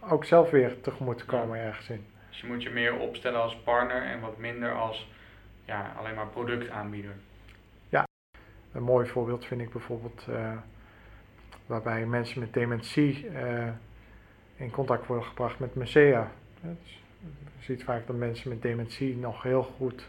ook 0.00 0.24
zelf 0.24 0.50
weer 0.50 0.80
tegemoet 0.80 1.18
te 1.18 1.24
komen 1.24 1.58
ergens 1.58 1.88
in. 1.88 2.04
Dus 2.28 2.40
je 2.40 2.46
moet 2.46 2.62
je 2.62 2.70
meer 2.70 2.98
opstellen 2.98 3.40
als 3.40 3.56
partner 3.56 4.02
en 4.02 4.20
wat 4.20 4.38
minder 4.38 4.72
als 4.72 5.10
ja, 5.64 5.92
alleen 5.98 6.14
maar 6.14 6.28
productaanbieder. 6.28 7.12
Een 8.76 8.82
mooi 8.82 9.06
voorbeeld 9.06 9.44
vind 9.44 9.60
ik 9.60 9.70
bijvoorbeeld 9.70 10.26
uh, 10.30 10.52
waarbij 11.66 12.06
mensen 12.06 12.40
met 12.40 12.52
dementie 12.52 13.30
uh, 13.30 13.68
in 14.56 14.70
contact 14.70 15.06
worden 15.06 15.26
gebracht 15.26 15.58
met 15.58 15.74
musea. 15.74 16.30
Dus 16.60 17.02
je 17.58 17.64
ziet 17.64 17.84
vaak 17.84 18.06
dat 18.06 18.16
mensen 18.16 18.48
met 18.48 18.62
dementie 18.62 19.16
nog 19.16 19.42
heel 19.42 19.62
goed 19.62 20.08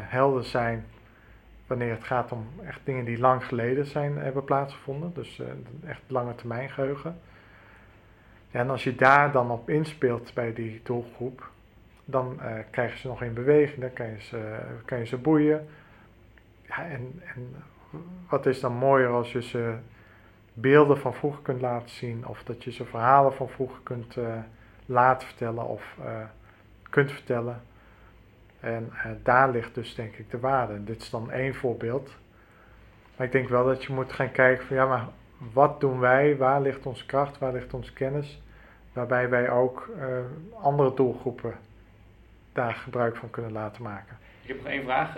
helder 0.00 0.44
zijn 0.44 0.84
wanneer 1.68 1.90
het 1.90 2.04
gaat 2.04 2.32
om 2.32 2.46
echt 2.66 2.80
dingen 2.84 3.04
die 3.04 3.18
lang 3.18 3.44
geleden 3.44 3.86
zijn, 3.86 4.18
hebben 4.18 4.44
plaatsgevonden. 4.44 5.12
Dus 5.14 5.42
echt 5.86 6.02
lange 6.06 6.34
termijn 6.34 6.70
geheugen. 6.70 7.18
En 8.50 8.70
als 8.70 8.84
je 8.84 8.94
daar 8.94 9.32
dan 9.32 9.50
op 9.50 9.70
inspeelt 9.70 10.34
bij 10.34 10.52
die 10.52 10.80
doelgroep, 10.84 11.50
dan 12.04 12.40
krijgen 12.70 12.98
ze 12.98 13.06
nog 13.06 13.22
in 13.22 13.34
beweging, 13.34 13.80
dan 13.80 13.92
kan 13.92 14.06
je 14.06 14.20
ze, 14.20 14.58
kan 14.84 14.98
je 14.98 15.06
ze 15.06 15.16
boeien 15.16 15.68
ja, 16.68 16.86
en, 16.86 17.22
en 17.34 17.54
wat 18.28 18.46
is 18.46 18.60
dan 18.60 18.72
mooier 18.72 19.08
als 19.08 19.32
je 19.32 19.42
ze 19.42 19.74
beelden 20.52 20.98
van 20.98 21.14
vroeger 21.14 21.42
kunt 21.42 21.60
laten 21.60 21.90
zien, 21.90 22.26
of 22.26 22.42
dat 22.42 22.64
je 22.64 22.72
ze 22.72 22.84
verhalen 22.84 23.34
van 23.34 23.48
vroeger 23.48 23.80
kunt 23.82 24.16
uh, 24.16 24.34
laten 24.86 25.26
vertellen 25.26 25.66
of 25.66 25.96
uh, 26.00 26.06
kunt 26.90 27.12
vertellen. 27.12 27.62
En 28.60 28.92
uh, 28.92 29.06
daar 29.22 29.50
ligt 29.50 29.74
dus 29.74 29.94
denk 29.94 30.14
ik 30.14 30.30
de 30.30 30.38
waarde. 30.38 30.84
dit 30.84 31.02
is 31.02 31.10
dan 31.10 31.30
één 31.30 31.54
voorbeeld. 31.54 32.16
Maar 33.16 33.26
ik 33.26 33.32
denk 33.32 33.48
wel 33.48 33.64
dat 33.64 33.84
je 33.84 33.92
moet 33.92 34.12
gaan 34.12 34.32
kijken 34.32 34.66
van 34.66 34.76
ja, 34.76 34.86
maar 34.86 35.06
wat 35.52 35.80
doen 35.80 35.98
wij? 35.98 36.36
Waar 36.36 36.60
ligt 36.60 36.86
onze 36.86 37.06
kracht? 37.06 37.38
Waar 37.38 37.52
ligt 37.52 37.74
onze 37.74 37.92
kennis? 37.92 38.42
Waarbij 38.92 39.28
wij 39.28 39.50
ook 39.50 39.90
andere 40.60 40.94
doelgroepen 40.94 41.54
daar 42.52 42.74
gebruik 42.74 43.16
van 43.16 43.30
kunnen 43.30 43.52
laten 43.52 43.82
maken. 43.82 44.18
Ik 44.42 44.48
heb 44.48 44.56
nog 44.56 44.66
één 44.66 44.82
vraag. 44.82 45.14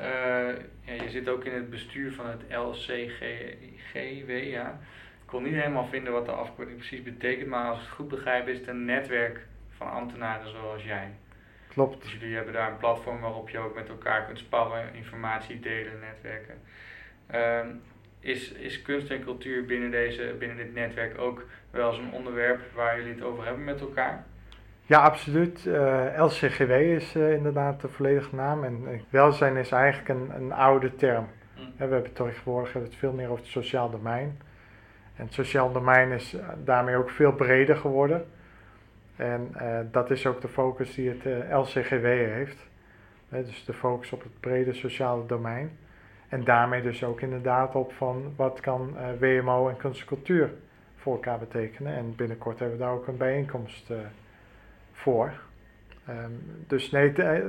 Ja, 0.84 0.92
je 1.02 1.10
zit 1.10 1.28
ook 1.28 1.44
in 1.44 1.52
het 1.54 1.70
bestuur 1.70 2.12
van 2.12 2.26
het 2.26 2.42
LCGW. 2.48 4.30
Ja. 4.30 4.78
Ik 5.20 5.26
kon 5.26 5.42
niet 5.42 5.54
helemaal 5.54 5.86
vinden 5.86 6.12
wat 6.12 6.26
de 6.26 6.32
afkorting 6.32 6.76
precies 6.76 7.02
betekent, 7.02 7.48
maar 7.48 7.68
als 7.68 7.78
ik 7.78 7.84
het 7.84 7.94
goed 7.94 8.08
begrijp 8.08 8.48
is 8.48 8.58
het 8.58 8.68
een 8.68 8.84
netwerk 8.84 9.46
van 9.76 9.90
ambtenaren 9.90 10.50
zoals 10.50 10.84
jij. 10.84 11.10
Klopt. 11.72 12.02
Dus 12.02 12.12
jullie 12.12 12.34
hebben 12.34 12.54
daar 12.54 12.70
een 12.70 12.76
platform 12.76 13.20
waarop 13.20 13.48
je 13.48 13.58
ook 13.58 13.74
met 13.74 13.88
elkaar 13.88 14.24
kunt 14.24 14.38
sparren, 14.38 14.94
informatie 14.94 15.60
delen, 15.60 16.00
netwerken. 16.00 16.54
Uh, 17.34 17.74
is, 18.20 18.52
is 18.52 18.82
kunst 18.82 19.10
en 19.10 19.24
cultuur 19.24 19.64
binnen, 19.64 19.90
deze, 19.90 20.34
binnen 20.38 20.56
dit 20.56 20.74
netwerk 20.74 21.18
ook 21.18 21.46
wel 21.70 21.92
zo'n 21.92 22.12
onderwerp 22.12 22.60
waar 22.74 22.96
jullie 22.96 23.14
het 23.14 23.22
over 23.22 23.44
hebben 23.44 23.64
met 23.64 23.80
elkaar? 23.80 24.24
Ja, 24.86 25.00
absoluut. 25.00 25.64
Uh, 25.64 26.06
eh, 26.06 26.24
LCGW 26.24 26.70
is 26.70 27.14
uh, 27.14 27.32
inderdaad 27.32 27.80
de 27.80 27.88
volledige 27.88 28.34
naam. 28.34 28.64
En 28.64 28.82
uh, 28.82 29.00
welzijn 29.10 29.56
is 29.56 29.70
eigenlijk 29.70 30.08
een, 30.08 30.34
een 30.34 30.52
oude 30.52 30.94
term. 30.94 31.28
Mm. 31.56 31.64
we 31.64 31.72
hebben 31.76 32.12
tegenwoordig 32.12 32.72
het 32.72 32.94
veel 32.96 33.12
meer 33.12 33.28
over 33.28 33.42
het 33.42 33.52
sociaal 33.52 33.90
domein. 33.90 34.40
En 35.16 35.24
het 35.24 35.34
sociaal 35.34 35.72
domein 35.72 36.12
is 36.12 36.36
daarmee 36.64 36.96
ook 36.96 37.10
veel 37.10 37.32
breder 37.32 37.76
geworden. 37.76 38.26
En 39.20 39.52
dat 39.90 40.10
is 40.10 40.26
ook 40.26 40.40
de 40.40 40.48
focus 40.48 40.94
die 40.94 41.08
het 41.08 41.50
LCGW 41.52 42.04
heeft. 42.04 42.68
dus 43.28 43.64
de 43.64 43.72
focus 43.72 44.12
op 44.12 44.22
het 44.22 44.40
brede 44.40 44.72
sociale 44.72 45.26
domein. 45.26 45.78
En 46.28 46.44
daarmee 46.44 46.82
dus 46.82 47.04
ook 47.04 47.20
inderdaad 47.20 47.74
op 47.74 47.92
van 47.92 48.32
wat 48.36 48.60
kan 48.60 48.96
WMO 49.18 49.68
en 49.68 49.76
kunst 49.76 50.00
en 50.00 50.06
cultuur 50.06 50.50
voor 50.96 51.14
elkaar 51.14 51.38
betekenen. 51.38 51.94
En 51.94 52.16
binnenkort 52.16 52.58
hebben 52.58 52.78
we 52.78 52.84
daar 52.84 52.92
ook 52.92 53.06
een 53.06 53.16
bijeenkomst 53.16 53.92
voor. 54.92 55.32
Ehm, 56.06 56.30
dus 56.66 56.90
nee, 56.90 57.12
eh, 57.12 57.44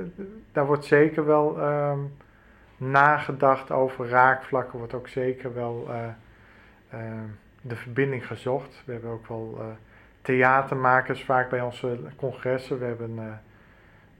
daar 0.52 0.66
wordt 0.66 0.84
zeker 0.84 1.26
wel 1.26 1.62
um, 1.62 2.12
nagedacht 2.76 3.70
over 3.70 4.08
raakvlakken, 4.08 4.78
wordt 4.78 4.94
ook 4.94 5.08
zeker 5.08 5.54
wel 5.54 5.86
uh, 5.88 7.08
de 7.60 7.76
verbinding 7.76 8.26
gezocht. 8.26 8.82
We 8.84 8.92
hebben 8.92 9.10
ook 9.10 9.26
wel 9.26 9.76
theatermakers 10.22 11.24
vaak 11.24 11.50
bij 11.50 11.60
onze 11.60 11.98
congressen. 12.16 12.78
We 12.78 12.84
hebben, 12.84 13.14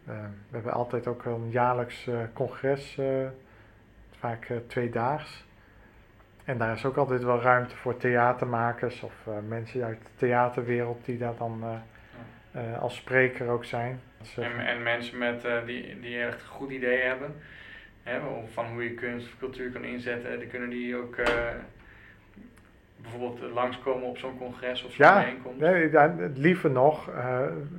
we 0.04 0.12
hebben 0.50 0.72
altijd 0.72 1.06
ook 1.06 1.24
een 1.24 1.50
jaarlijks 1.50 2.08
congres, 2.32 3.00
vaak 4.18 4.52
tweedaags. 4.66 5.44
En 6.44 6.58
daar 6.58 6.74
is 6.74 6.84
ook 6.84 6.96
altijd 6.96 7.22
wel 7.22 7.40
ruimte 7.40 7.76
voor 7.76 7.96
theatermakers 7.96 9.02
of 9.02 9.12
mensen 9.48 9.84
uit 9.84 10.02
de 10.02 10.10
theaterwereld 10.16 11.04
die 11.04 11.18
daar 11.18 11.36
dan 11.38 11.64
als 12.80 12.96
spreker 12.96 13.48
ook 13.48 13.64
zijn. 13.64 14.00
En, 14.36 14.66
en, 14.66 14.82
mensen 14.82 15.18
met, 15.18 15.46
die, 15.66 16.00
die 16.00 16.20
echt 16.20 16.42
een 16.42 16.48
goed 16.48 16.70
idee 16.70 17.02
hebben 17.02 17.34
hè, 18.02 18.20
van 18.52 18.66
hoe 18.66 18.82
je 18.82 18.94
kunst 18.94 19.26
of 19.26 19.38
cultuur 19.38 19.70
kan 19.70 19.84
inzetten, 19.84 20.38
die 20.38 20.48
kunnen 20.48 20.70
die 20.70 20.96
ook 20.96 21.16
bijvoorbeeld 23.02 23.52
langskomen 23.52 24.08
op 24.08 24.18
zo'n 24.18 24.38
congres 24.38 24.84
of 24.84 24.92
zo'n 24.92 25.06
ja, 25.06 25.20
bijeenkomst? 25.20 25.60
Nee, 25.60 25.90
ja, 25.90 26.14
liever 26.34 26.70
nog, 26.70 27.10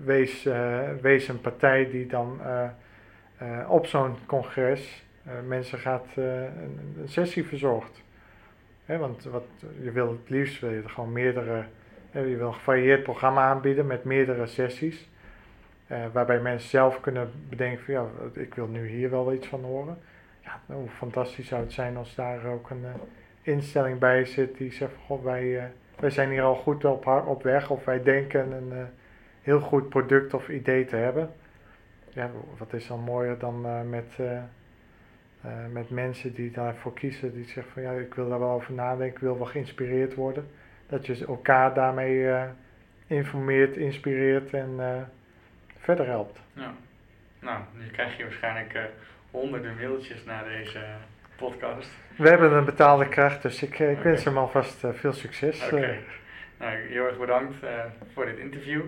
wees, 0.03 0.47
wees 1.01 1.27
een 1.27 1.41
partij 1.41 1.89
die 1.89 2.07
dan 2.07 2.39
op 3.67 3.85
zo'n 3.85 4.15
congres 4.25 5.05
mensen 5.47 5.79
gaat 5.79 6.07
een, 6.15 6.23
een, 6.97 7.07
sessie 7.07 7.45
verzorgt. 7.45 8.01
Hè, 8.85 8.97
want 8.97 9.23
wat, 9.23 9.45
je 9.81 9.91
wil 9.91 10.09
het 10.09 10.29
liefst 10.29 10.59
wil 10.59 10.69
je 10.69 10.81
er 10.81 10.89
gewoon 10.89 11.11
meerdere 11.11 11.65
je 12.13 12.37
wil 12.37 12.47
een 12.47 12.53
gevarieerd 12.53 13.03
programma 13.03 13.41
aanbieden 13.41 13.87
met 13.87 14.03
meerdere 14.03 14.47
sessies. 14.47 15.09
Waarbij 16.11 16.39
mensen 16.39 16.69
zelf 16.69 16.99
kunnen 16.99 17.31
bedenken 17.49 17.83
van 17.83 17.93
ja, 17.93 18.05
ik 18.33 18.53
wil 18.53 18.67
nu 18.67 18.87
hier 18.87 19.09
wel 19.09 19.33
iets 19.33 19.47
van 19.47 19.63
horen. 19.63 19.97
Ja, 20.41 20.59
hoe 20.65 20.89
fantastisch 20.89 21.47
zou 21.47 21.61
het 21.61 21.73
zijn 21.73 21.97
als 21.97 22.15
daar 22.15 22.45
ook 22.45 22.69
een 22.69 22.85
instelling 23.43 23.99
bij 23.99 24.25
zit 24.25 24.57
die 24.57 24.71
zegt 24.71 24.91
van 24.93 25.03
goh, 25.05 25.23
wij, 25.23 25.43
uh, 25.43 25.63
wij 25.99 26.09
zijn 26.09 26.29
hier 26.29 26.41
al 26.41 26.55
goed 26.55 26.85
op, 26.85 27.07
op 27.07 27.43
weg 27.43 27.69
of 27.69 27.85
wij 27.85 28.03
denken 28.03 28.51
een 28.51 28.87
heel 29.41 29.59
goed 29.59 29.89
product 29.89 30.33
of 30.33 30.49
idee 30.49 30.85
te 30.85 30.95
hebben. 30.95 31.31
Ja, 32.09 32.29
wat 32.57 32.73
is 32.73 32.87
dan 32.87 32.99
mooier 32.99 33.37
dan 33.37 33.65
uh, 33.65 33.81
met, 33.81 34.17
met 35.71 35.89
mensen 35.89 36.33
die 36.33 36.51
daarvoor 36.51 36.93
kiezen, 36.93 37.33
die 37.33 37.45
zeggen 37.45 37.73
van 37.73 37.81
ja, 37.81 37.91
ik 37.91 38.13
wil 38.13 38.29
daar 38.29 38.39
wel 38.39 38.51
over 38.51 38.73
nadenken, 38.73 39.15
ik 39.15 39.19
wil 39.19 39.37
wel 39.37 39.45
geïnspireerd 39.45 40.13
worden. 40.13 40.47
Dat 40.87 41.05
je 41.05 41.25
elkaar 41.25 41.73
daarmee 41.73 42.33
informeert, 43.07 43.77
inspireert 43.77 44.53
en 44.53 44.79
verder 45.77 46.05
helpt. 46.05 46.39
Ja. 46.53 46.73
Nou, 47.39 47.61
nu 47.77 47.87
krijg 47.87 48.17
je 48.17 48.23
waarschijnlijk 48.23 48.79
honderden 49.31 49.75
mailtjes 49.75 50.23
naar 50.23 50.43
deze 50.43 50.79
podcast. 51.35 51.89
We 52.17 52.29
hebben 52.29 52.53
een 52.53 52.65
betaalde 52.65 53.09
kracht, 53.09 53.41
dus 53.41 53.63
ik, 53.63 53.79
ik 53.79 53.89
okay. 53.89 54.03
wens 54.03 54.23
hem 54.23 54.37
alvast 54.37 54.83
veel 54.93 55.13
succes. 55.13 55.65
Oké. 55.65 55.75
Okay. 55.75 55.99
Nou, 56.59 56.75
heel 56.75 57.05
erg 57.05 57.17
bedankt 57.17 57.55
voor 58.13 58.25
dit 58.25 58.37
interview 58.37 58.81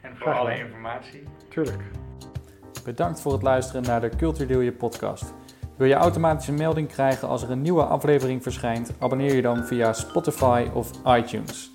en 0.00 0.16
voor 0.16 0.32
alle 0.32 0.58
informatie. 0.58 1.22
Tuurlijk. 1.48 1.82
Bedankt 2.84 3.20
voor 3.20 3.32
het 3.32 3.42
luisteren 3.42 3.82
naar 3.82 4.00
de 4.00 4.16
Cultuur 4.16 4.62
Je 4.62 4.72
podcast. 4.72 5.34
Wil 5.76 5.86
je 5.86 5.94
automatisch 5.94 6.48
een 6.48 6.54
melding 6.54 6.88
krijgen 6.88 7.28
als 7.28 7.42
er 7.42 7.50
een 7.50 7.62
nieuwe 7.62 7.82
aflevering 7.82 8.42
verschijnt? 8.42 8.92
Abonneer 8.98 9.34
je 9.34 9.42
dan 9.42 9.66
via 9.66 9.92
Spotify 9.92 10.66
of 10.74 10.90
iTunes. 11.06 11.72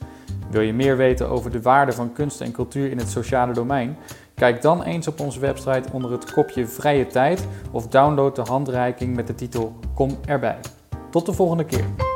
Wil 0.50 0.62
je 0.62 0.74
meer 0.74 0.98
weten 0.98 1.30
over 1.30 1.52
de 1.52 1.62
waarde 1.62 1.92
van 1.92 2.14
kunst 2.14 2.42
en 2.42 2.52
cultuur 2.52 2.92
in 2.92 2.98
het 2.98 3.10
sociale 3.10 3.54
domein? 3.54 3.98
Kijk 4.36 4.62
dan 4.62 4.84
eens 4.84 5.08
op 5.08 5.20
onze 5.20 5.40
website 5.40 5.90
onder 5.92 6.12
het 6.12 6.32
kopje 6.32 6.68
Vrije 6.68 7.08
Tijd 7.08 7.48
of 7.72 7.88
download 7.88 8.36
de 8.36 8.42
handreiking 8.42 9.16
met 9.16 9.28
de 9.28 9.36
titel 9.36 9.76
Kom 9.94 10.18
erbij. 10.26 10.60
Tot 11.10 11.26
de 11.26 11.34
volgende 11.34 11.66
keer. 11.66 12.09